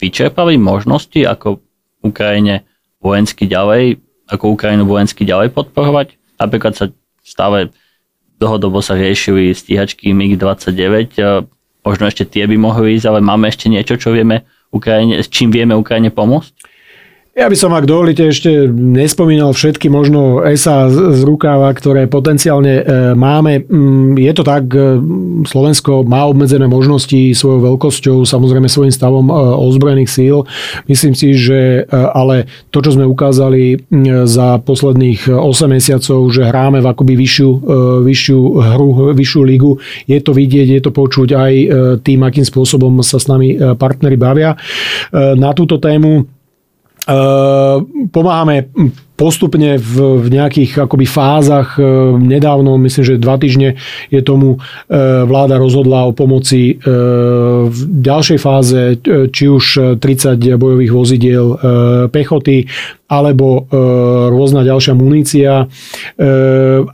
vyčerpali 0.00 0.56
možnosti, 0.56 1.20
ako 1.22 1.60
Ukrajine 2.00 2.64
vojensky 3.04 3.44
ďalej, 3.44 4.00
ako 4.32 4.56
Ukrajinu 4.56 4.88
vojensky 4.88 5.28
ďalej 5.28 5.52
podporovať. 5.52 6.16
Napríklad 6.40 6.72
sa 6.72 6.88
stále 7.20 7.68
dlhodobo 8.40 8.80
sa 8.80 8.96
riešili 8.96 9.52
stíhačky 9.52 10.16
MiG-29, 10.16 11.20
možno 11.84 12.04
ešte 12.08 12.24
tie 12.24 12.48
by 12.48 12.56
mohli 12.56 12.96
ísť, 12.96 13.06
ale 13.12 13.20
máme 13.20 13.52
ešte 13.52 13.68
niečo, 13.68 14.00
čo 14.00 14.16
vieme 14.16 14.48
Ukrajine, 14.72 15.20
s 15.20 15.28
čím 15.28 15.52
vieme 15.52 15.76
Ukrajine 15.76 16.08
pomôcť? 16.08 16.69
Ja 17.30 17.46
by 17.46 17.54
som, 17.54 17.70
ak 17.70 17.86
dovolíte, 17.86 18.26
ešte 18.26 18.66
nespomínal 18.74 19.54
všetky 19.54 19.86
možno 19.86 20.42
ESA 20.42 20.90
z 20.90 21.22
rukáva, 21.22 21.70
ktoré 21.70 22.10
potenciálne 22.10 22.82
e, 22.82 22.84
máme. 23.14 23.62
Mm, 23.70 24.18
je 24.18 24.32
to 24.34 24.42
tak, 24.42 24.66
e, 24.74 24.98
Slovensko 25.46 26.02
má 26.02 26.26
obmedzené 26.26 26.66
možnosti 26.66 27.14
svojou 27.38 27.70
veľkosťou, 27.70 28.26
samozrejme 28.26 28.66
svojím 28.66 28.90
stavom 28.90 29.30
e, 29.30 29.34
ozbrojených 29.62 30.10
síl. 30.10 30.42
Myslím 30.90 31.14
si, 31.14 31.38
že 31.38 31.86
ale 31.90 32.50
to, 32.74 32.82
čo 32.82 32.98
sme 32.98 33.06
ukázali 33.06 33.78
za 34.26 34.58
posledných 34.66 35.30
8 35.30 35.70
mesiacov, 35.70 36.34
že 36.34 36.50
hráme 36.50 36.82
v 36.82 36.90
akoby 36.90 37.14
vyššiu, 37.14 37.50
vyššiu 38.10 38.40
hru, 38.74 38.88
vyššiu 39.14 39.42
ligu, 39.46 39.78
je 40.10 40.18
to 40.18 40.34
vidieť, 40.34 40.66
je 40.66 40.82
to 40.82 40.90
počuť 40.90 41.28
aj 41.38 41.52
tým, 42.02 42.20
akým 42.26 42.42
spôsobom 42.42 42.98
sa 43.06 43.22
s 43.22 43.30
nami 43.30 43.54
partnery 43.78 44.18
bavia. 44.18 44.58
Na 45.14 45.54
túto 45.54 45.78
tému 45.78 46.39
pomáhame 48.12 48.68
postupne 49.20 49.76
v, 49.76 50.24
v 50.24 50.26
nejakých 50.32 50.88
akoby 50.88 51.04
fázach. 51.04 51.76
E, 51.76 51.84
nedávno, 52.16 52.80
myslím, 52.80 53.04
že 53.04 53.20
dva 53.20 53.36
týždne 53.36 53.76
je 54.08 54.24
tomu 54.24 54.56
e, 54.56 54.58
vláda 55.28 55.60
rozhodla 55.60 56.08
o 56.08 56.16
pomoci 56.16 56.72
e, 56.72 56.74
v 57.68 57.78
ďalšej 58.00 58.38
fáze, 58.40 58.80
či 59.04 59.44
už 59.44 60.00
30 60.00 60.40
bojových 60.56 60.92
vozidiel 60.96 61.46
pechoty, 62.08 62.64
alebo 63.10 63.66
rôzna 64.30 64.62
ďalšia 64.62 64.94
munícia. 64.94 65.66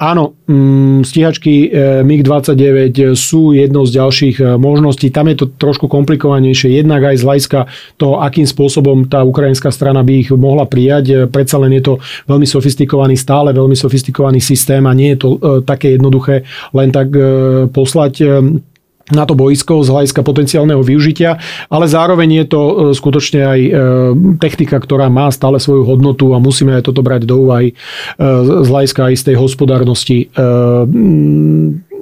Áno, 0.00 0.24
mm, 0.48 0.85
stíhačky 1.02 1.72
MiG-29 2.04 3.16
sú 3.18 3.52
jednou 3.52 3.84
z 3.84 3.98
ďalších 3.98 4.36
možností. 4.56 5.10
Tam 5.10 5.26
je 5.28 5.44
to 5.44 5.46
trošku 5.56 5.90
komplikovanejšie, 5.90 6.78
jednak 6.78 7.02
aj 7.02 7.16
z 7.20 7.24
hľadiska 7.26 7.60
toho, 7.96 8.22
akým 8.22 8.46
spôsobom 8.46 9.08
tá 9.08 9.24
ukrajinská 9.24 9.72
strana 9.72 10.06
by 10.06 10.12
ich 10.22 10.30
mohla 10.32 10.64
prijať. 10.64 11.28
Predsa 11.28 11.56
len 11.60 11.76
je 11.76 11.82
to 11.82 11.94
veľmi 12.28 12.46
sofistikovaný, 12.46 13.16
stále 13.18 13.50
veľmi 13.56 13.74
sofistikovaný 13.74 14.38
systém 14.38 14.86
a 14.86 14.92
nie 14.94 15.14
je 15.14 15.18
to 15.18 15.28
e, 15.34 15.38
také 15.66 15.96
jednoduché 15.96 16.46
len 16.72 16.94
tak 16.94 17.10
e, 17.12 17.20
poslať 17.70 18.14
e, 18.20 18.26
na 19.14 19.22
to 19.22 19.38
boisko 19.38 19.86
z 19.86 19.92
hľadiska 19.92 20.20
potenciálneho 20.26 20.82
využitia, 20.82 21.38
ale 21.70 21.86
zároveň 21.86 22.42
je 22.42 22.46
to 22.50 22.62
skutočne 22.90 23.40
aj 23.46 23.60
technika, 24.42 24.82
ktorá 24.82 25.06
má 25.06 25.30
stále 25.30 25.62
svoju 25.62 25.86
hodnotu 25.86 26.34
a 26.34 26.42
musíme 26.42 26.74
aj 26.74 26.90
toto 26.90 27.06
brať 27.06 27.22
do 27.22 27.46
úvahy 27.46 27.78
z 28.18 28.66
hľadiska 28.66 29.06
aj 29.06 29.38
hospodárnosti 29.38 30.26
E, 30.36 30.42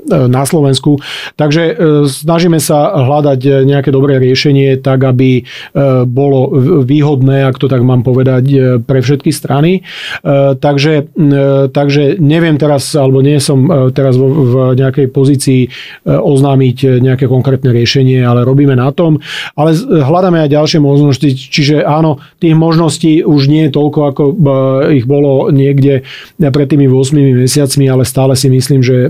na 0.08 0.42
Slovensku. 0.44 1.00
Takže 1.34 1.62
e, 1.64 1.72
snažíme 2.08 2.60
sa 2.60 2.92
hľadať 2.92 3.64
nejaké 3.64 3.88
dobré 3.88 4.20
riešenie 4.20 4.80
tak, 4.80 5.04
aby 5.04 5.40
e, 5.40 5.42
bolo 6.04 6.52
výhodné, 6.84 7.48
ak 7.48 7.56
to 7.56 7.66
tak 7.66 7.80
mám 7.80 8.04
povedať, 8.04 8.44
pre 8.84 9.00
všetky 9.00 9.30
strany. 9.32 9.86
Takže, 10.60 11.14
takže 11.72 12.20
neviem 12.20 12.56
teraz, 12.60 12.92
alebo 12.92 13.24
nie 13.24 13.40
som 13.40 13.90
teraz 13.92 14.16
v 14.18 14.76
nejakej 14.76 15.06
pozícii 15.10 15.60
oznámiť 16.04 17.00
nejaké 17.00 17.24
konkrétne 17.26 17.72
riešenie, 17.72 18.20
ale 18.22 18.44
robíme 18.44 18.76
na 18.76 18.92
tom. 18.92 19.20
Ale 19.56 19.74
hľadáme 19.78 20.44
aj 20.44 20.54
ďalšie 20.54 20.80
možnosti, 20.82 21.28
čiže 21.28 21.84
áno, 21.84 22.20
tých 22.38 22.54
možností 22.54 23.24
už 23.24 23.48
nie 23.48 23.68
je 23.68 23.74
toľko, 23.74 24.00
ako 24.12 24.22
ich 24.92 25.06
bolo 25.08 25.48
niekde 25.50 26.04
pred 26.38 26.66
tými 26.68 26.90
8 26.90 27.46
mesiacmi, 27.46 27.84
ale 27.88 28.04
stále 28.04 28.34
si 28.36 28.50
myslím, 28.50 28.80
že 28.84 29.08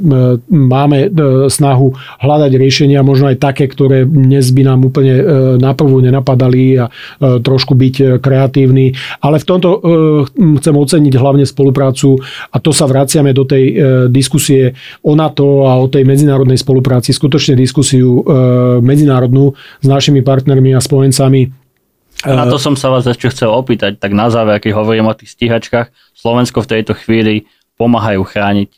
má 0.49 0.84
máme 0.85 1.09
e, 1.09 1.09
snahu 1.49 1.97
hľadať 2.21 2.53
riešenia, 2.61 3.01
možno 3.01 3.33
aj 3.33 3.41
také, 3.41 3.65
ktoré 3.65 4.05
dnes 4.05 4.53
by 4.53 4.63
nám 4.69 4.85
úplne 4.85 5.15
e, 5.17 5.23
na 5.57 5.73
prvú 5.73 6.05
nenapadali 6.05 6.77
a 6.77 6.87
e, 6.87 6.93
trošku 7.41 7.73
byť 7.73 8.21
kreatívny. 8.21 8.93
Ale 9.25 9.41
v 9.41 9.49
tomto 9.49 9.69
chcem 10.61 10.75
oceniť 10.77 11.15
hlavne 11.17 11.49
spoluprácu 11.49 12.21
a 12.53 12.57
to 12.61 12.71
sa 12.71 12.85
vraciame 12.85 13.33
do 13.33 13.49
tej 13.49 13.65
diskusie 14.13 14.77
o 15.01 15.17
NATO 15.17 15.65
a 15.65 15.81
o 15.81 15.89
tej 15.89 16.05
medzinárodnej 16.05 16.61
spolupráci, 16.61 17.17
skutočne 17.17 17.57
diskusiu 17.57 18.21
medzinárodnú 18.85 19.57
s 19.81 19.87
našimi 19.87 20.21
partnermi 20.21 20.77
a 20.77 20.81
spojencami 20.81 21.65
na 22.25 22.49
to 22.49 22.57
som 22.57 22.73
sa 22.73 22.89
vás 22.89 23.05
ešte 23.05 23.29
chcel 23.29 23.53
opýtať, 23.53 24.01
tak 24.01 24.17
na 24.17 24.33
záver, 24.33 24.57
keď 24.57 24.73
hovorím 24.81 25.13
o 25.13 25.19
tých 25.19 25.37
stíhačkách, 25.37 25.93
Slovensko 26.17 26.65
v 26.65 26.71
tejto 26.79 26.97
chvíli 26.97 27.45
pomáhajú 27.77 28.25
chrániť 28.25 28.71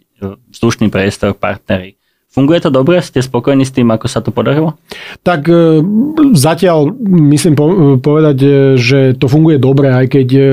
vzdušný 0.52 0.88
priestor 0.88 1.36
partnery. 1.36 1.95
Funguje 2.36 2.60
to 2.60 2.68
dobre? 2.68 3.00
Ste 3.00 3.24
spokojní 3.24 3.64
s 3.64 3.72
tým, 3.72 3.88
ako 3.88 4.12
sa 4.12 4.20
to 4.20 4.28
podarilo? 4.28 4.76
Tak 5.24 5.48
e, 5.48 5.80
zatiaľ 6.36 6.92
myslím 7.32 7.56
povedať, 8.04 8.38
e, 8.44 8.50
že 8.76 9.16
to 9.16 9.24
funguje 9.24 9.56
dobre, 9.56 9.88
aj 9.88 10.06
keď 10.12 10.28
e, 10.36 10.44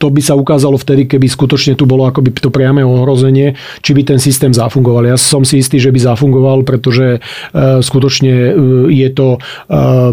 to 0.00 0.08
by 0.08 0.24
sa 0.24 0.32
ukázalo 0.32 0.80
vtedy, 0.80 1.04
keby 1.04 1.28
skutočne 1.28 1.76
tu 1.76 1.84
bolo 1.84 2.08
akoby 2.08 2.32
to 2.32 2.48
priame 2.48 2.80
ohrozenie, 2.80 3.52
či 3.84 3.92
by 3.92 4.02
ten 4.08 4.16
systém 4.16 4.48
zafungoval. 4.48 5.04
Ja 5.04 5.20
som 5.20 5.44
si 5.44 5.60
istý, 5.60 5.76
že 5.76 5.92
by 5.92 6.00
zafungoval, 6.00 6.64
pretože 6.64 7.20
e, 7.20 7.84
skutočne 7.84 8.32
e, 8.32 8.52
je 8.96 9.08
to 9.12 9.36
e, 9.36 9.38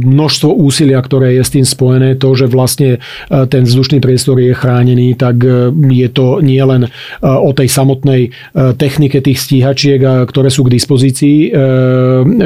množstvo 0.04 0.52
úsilia, 0.52 1.00
ktoré 1.00 1.39
je 1.39 1.43
s 1.47 1.54
tým 1.56 1.63
spojené. 1.63 2.19
To, 2.19 2.36
že 2.36 2.52
vlastne 2.52 3.00
ten 3.30 3.63
vzdušný 3.63 4.04
priestor 4.04 4.43
je 4.43 4.52
chránený, 4.52 5.15
tak 5.15 5.39
je 5.71 6.10
to 6.12 6.43
nie 6.43 6.60
len 6.60 6.89
o 7.21 7.52
tej 7.54 7.69
samotnej 7.69 8.34
technike 8.76 9.21
tých 9.21 9.39
stíhačiek, 9.39 10.02
ktoré 10.28 10.50
sú 10.50 10.65
k 10.65 10.73
dispozícii, 10.73 11.38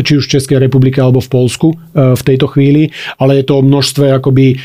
či 0.03 0.11
už 0.13 0.23
v 0.27 0.33
Českej 0.37 0.57
republike 0.59 0.99
alebo 0.99 1.23
v 1.23 1.31
Polsku 1.31 1.73
v 1.95 2.21
tejto 2.21 2.51
chvíli, 2.51 2.91
ale 3.15 3.39
je 3.39 3.45
to 3.47 3.63
o 3.63 3.65
množstve 3.65 4.11
akoby 4.19 4.59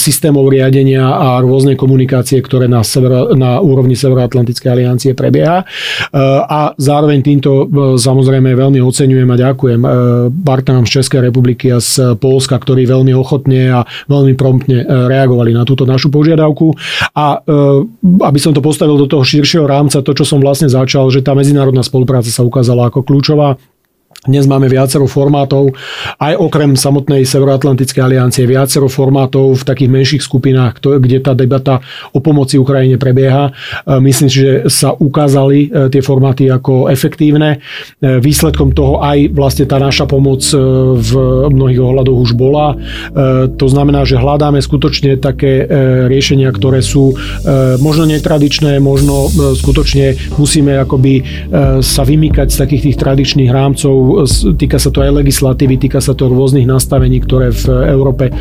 systémov 0.00 0.48
riadenia 0.48 1.04
a 1.04 1.44
rôznej 1.44 1.76
komunikácie, 1.84 2.40
ktoré 2.40 2.64
na, 2.64 2.80
severo, 2.80 3.36
na 3.36 3.60
úrovni 3.60 3.92
Severoatlantickej 3.92 4.70
aliancie 4.72 5.12
prebieha. 5.12 5.68
A 6.48 6.72
zároveň 6.80 7.20
týmto 7.20 7.68
samozrejme 8.00 8.56
veľmi 8.56 8.80
oceňujem 8.80 9.28
a 9.28 9.36
ďakujem 9.36 9.80
partnerom 10.40 10.88
z 10.88 11.04
Českej 11.04 11.28
republiky 11.28 11.68
a 11.68 11.84
z 11.84 12.16
Polska, 12.16 12.56
ktorí 12.56 12.88
veľmi 12.88 13.12
ochotne 13.12 13.68
a 13.68 13.80
veľmi 14.08 14.32
promptne 14.32 14.88
reagovali 14.88 15.52
na 15.52 15.68
túto 15.68 15.84
našu 15.84 16.08
požiadavku. 16.08 16.72
A 17.12 17.44
aby 18.24 18.38
som 18.40 18.56
to 18.56 18.64
postavil 18.64 18.96
do 18.96 19.04
toho 19.04 19.20
širšieho 19.20 19.68
rámca, 19.68 20.00
to, 20.00 20.16
čo 20.16 20.24
som 20.24 20.40
vlastne 20.40 20.72
začal, 20.72 21.12
že 21.12 21.20
tá 21.20 21.36
medzinárodná 21.36 21.84
spolupráca 21.84 22.32
sa 22.32 22.46
ukázala 22.46 22.88
ako 22.88 23.04
kľúčová 23.04 23.60
dnes 24.24 24.48
máme 24.48 24.72
viacero 24.72 25.04
formátov, 25.04 25.76
aj 26.16 26.40
okrem 26.40 26.72
samotnej 26.72 27.28
Severoatlantickej 27.28 28.00
aliancie, 28.00 28.48
viacero 28.48 28.88
formátov 28.88 29.60
v 29.60 29.62
takých 29.68 29.90
menších 29.92 30.22
skupinách, 30.24 30.80
kde 30.80 31.20
tá 31.20 31.36
debata 31.36 31.84
o 32.16 32.24
pomoci 32.24 32.56
Ukrajine 32.56 32.96
prebieha. 32.96 33.52
E, 33.52 34.00
myslím 34.00 34.28
si, 34.32 34.40
že 34.40 34.52
sa 34.72 34.96
ukázali 34.96 35.68
e, 35.68 35.92
tie 35.92 36.00
formáty 36.00 36.48
ako 36.48 36.88
efektívne. 36.88 37.60
E, 38.00 38.16
výsledkom 38.16 38.72
toho 38.72 39.04
aj 39.04 39.28
vlastne 39.36 39.68
tá 39.68 39.76
naša 39.76 40.08
pomoc 40.08 40.40
v 40.96 41.10
mnohých 41.52 41.80
ohľadoch 41.80 42.18
už 42.18 42.32
bola. 42.36 42.76
To 43.48 43.66
znamená, 43.68 44.06
že 44.08 44.20
hľadáme 44.20 44.60
skutočne 44.60 45.16
také 45.20 45.66
riešenia, 46.08 46.50
ktoré 46.52 46.80
sú 46.80 47.16
možno 47.80 48.04
netradičné, 48.08 48.78
možno 48.78 49.28
skutočne 49.56 50.16
musíme 50.36 50.76
akoby 50.80 51.24
sa 51.80 52.02
vymýkať 52.04 52.48
z 52.50 52.56
takých 52.56 52.82
tých 52.90 52.96
tradičných 53.00 53.50
rámcov 53.50 54.13
týka 54.54 54.78
sa 54.78 54.90
to 54.94 55.02
aj 55.02 55.10
legislatívy, 55.24 55.76
týka 55.76 55.98
sa 55.98 56.14
to 56.14 56.30
rôznych 56.30 56.66
nastavení, 56.68 57.18
ktoré 57.22 57.50
v 57.50 57.64
Európe 57.90 58.30
e, 58.30 58.32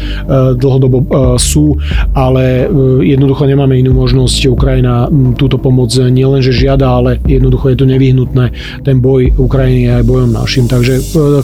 dlhodobo 0.55 0.97
e, 1.01 1.05
sú, 1.41 1.77
ale 2.13 2.69
e, 2.69 3.15
jednoducho 3.15 3.49
nemáme 3.49 3.77
inú 3.79 3.97
možnosť. 3.97 4.53
Ukrajina 4.53 5.09
túto 5.36 5.57
pomoc 5.57 5.89
nielenže 5.93 6.53
žiada, 6.53 6.89
ale 6.89 7.17
jednoducho 7.25 7.73
je 7.73 7.77
to 7.79 7.86
nevyhnutné. 7.89 8.45
Ten 8.86 9.01
boj 9.01 9.33
Ukrajiny 9.36 9.89
je 9.89 9.91
aj 9.97 10.03
bojom 10.05 10.29
našim. 10.31 10.65
Takže 10.69 10.99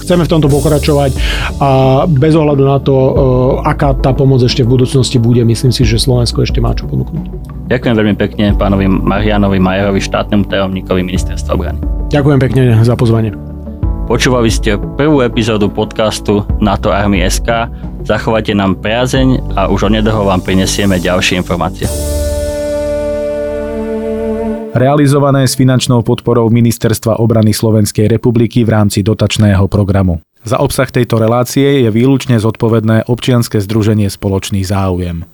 chceme 0.06 0.24
v 0.26 0.32
tomto 0.32 0.48
pokračovať 0.52 1.12
a 1.60 2.04
bez 2.06 2.34
ohľadu 2.36 2.64
na 2.64 2.78
to, 2.80 2.96
aká 3.66 3.98
tá 3.98 4.14
pomoc 4.14 4.44
ešte 4.46 4.64
v 4.64 4.80
budúcnosti 4.80 5.18
bude, 5.18 5.42
myslím 5.44 5.74
si, 5.74 5.84
že 5.84 6.00
Slovensko 6.00 6.46
ešte 6.46 6.62
má 6.62 6.72
čo 6.74 6.86
ponúknuť. 6.88 7.50
Ďakujem 7.70 7.96
veľmi 7.96 8.16
pekne 8.18 8.46
pánovi 8.58 8.90
Marianovi 8.90 9.62
Majerovi, 9.62 10.02
štátnemu 10.02 10.50
tajomníkovi 10.50 11.02
ministerstva 11.06 11.54
obrany. 11.54 11.80
Ďakujem 12.10 12.40
pekne 12.42 12.62
za 12.82 12.98
pozvanie. 12.98 13.59
Počúvali 14.10 14.50
ste 14.50 14.74
prvú 14.98 15.22
epizódu 15.22 15.70
podcastu 15.70 16.42
NATO 16.58 16.90
Army 16.90 17.22
SK. 17.22 17.70
Zachovajte 18.10 18.58
nám 18.58 18.82
priazeň 18.82 19.54
a 19.54 19.70
už 19.70 19.86
onedlho 19.86 20.26
vám 20.26 20.42
prinesieme 20.42 20.98
ďalšie 20.98 21.38
informácie. 21.38 21.86
Realizované 24.74 25.46
s 25.46 25.54
finančnou 25.54 26.02
podporou 26.02 26.50
Ministerstva 26.50 27.22
obrany 27.22 27.54
Slovenskej 27.54 28.10
republiky 28.10 28.66
v 28.66 28.74
rámci 28.74 29.06
dotačného 29.06 29.70
programu. 29.70 30.26
Za 30.42 30.58
obsah 30.58 30.90
tejto 30.90 31.22
relácie 31.22 31.86
je 31.86 31.90
výlučne 31.94 32.42
zodpovedné 32.42 33.06
občianske 33.06 33.62
združenie 33.62 34.10
Spoločný 34.10 34.66
záujem. 34.66 35.30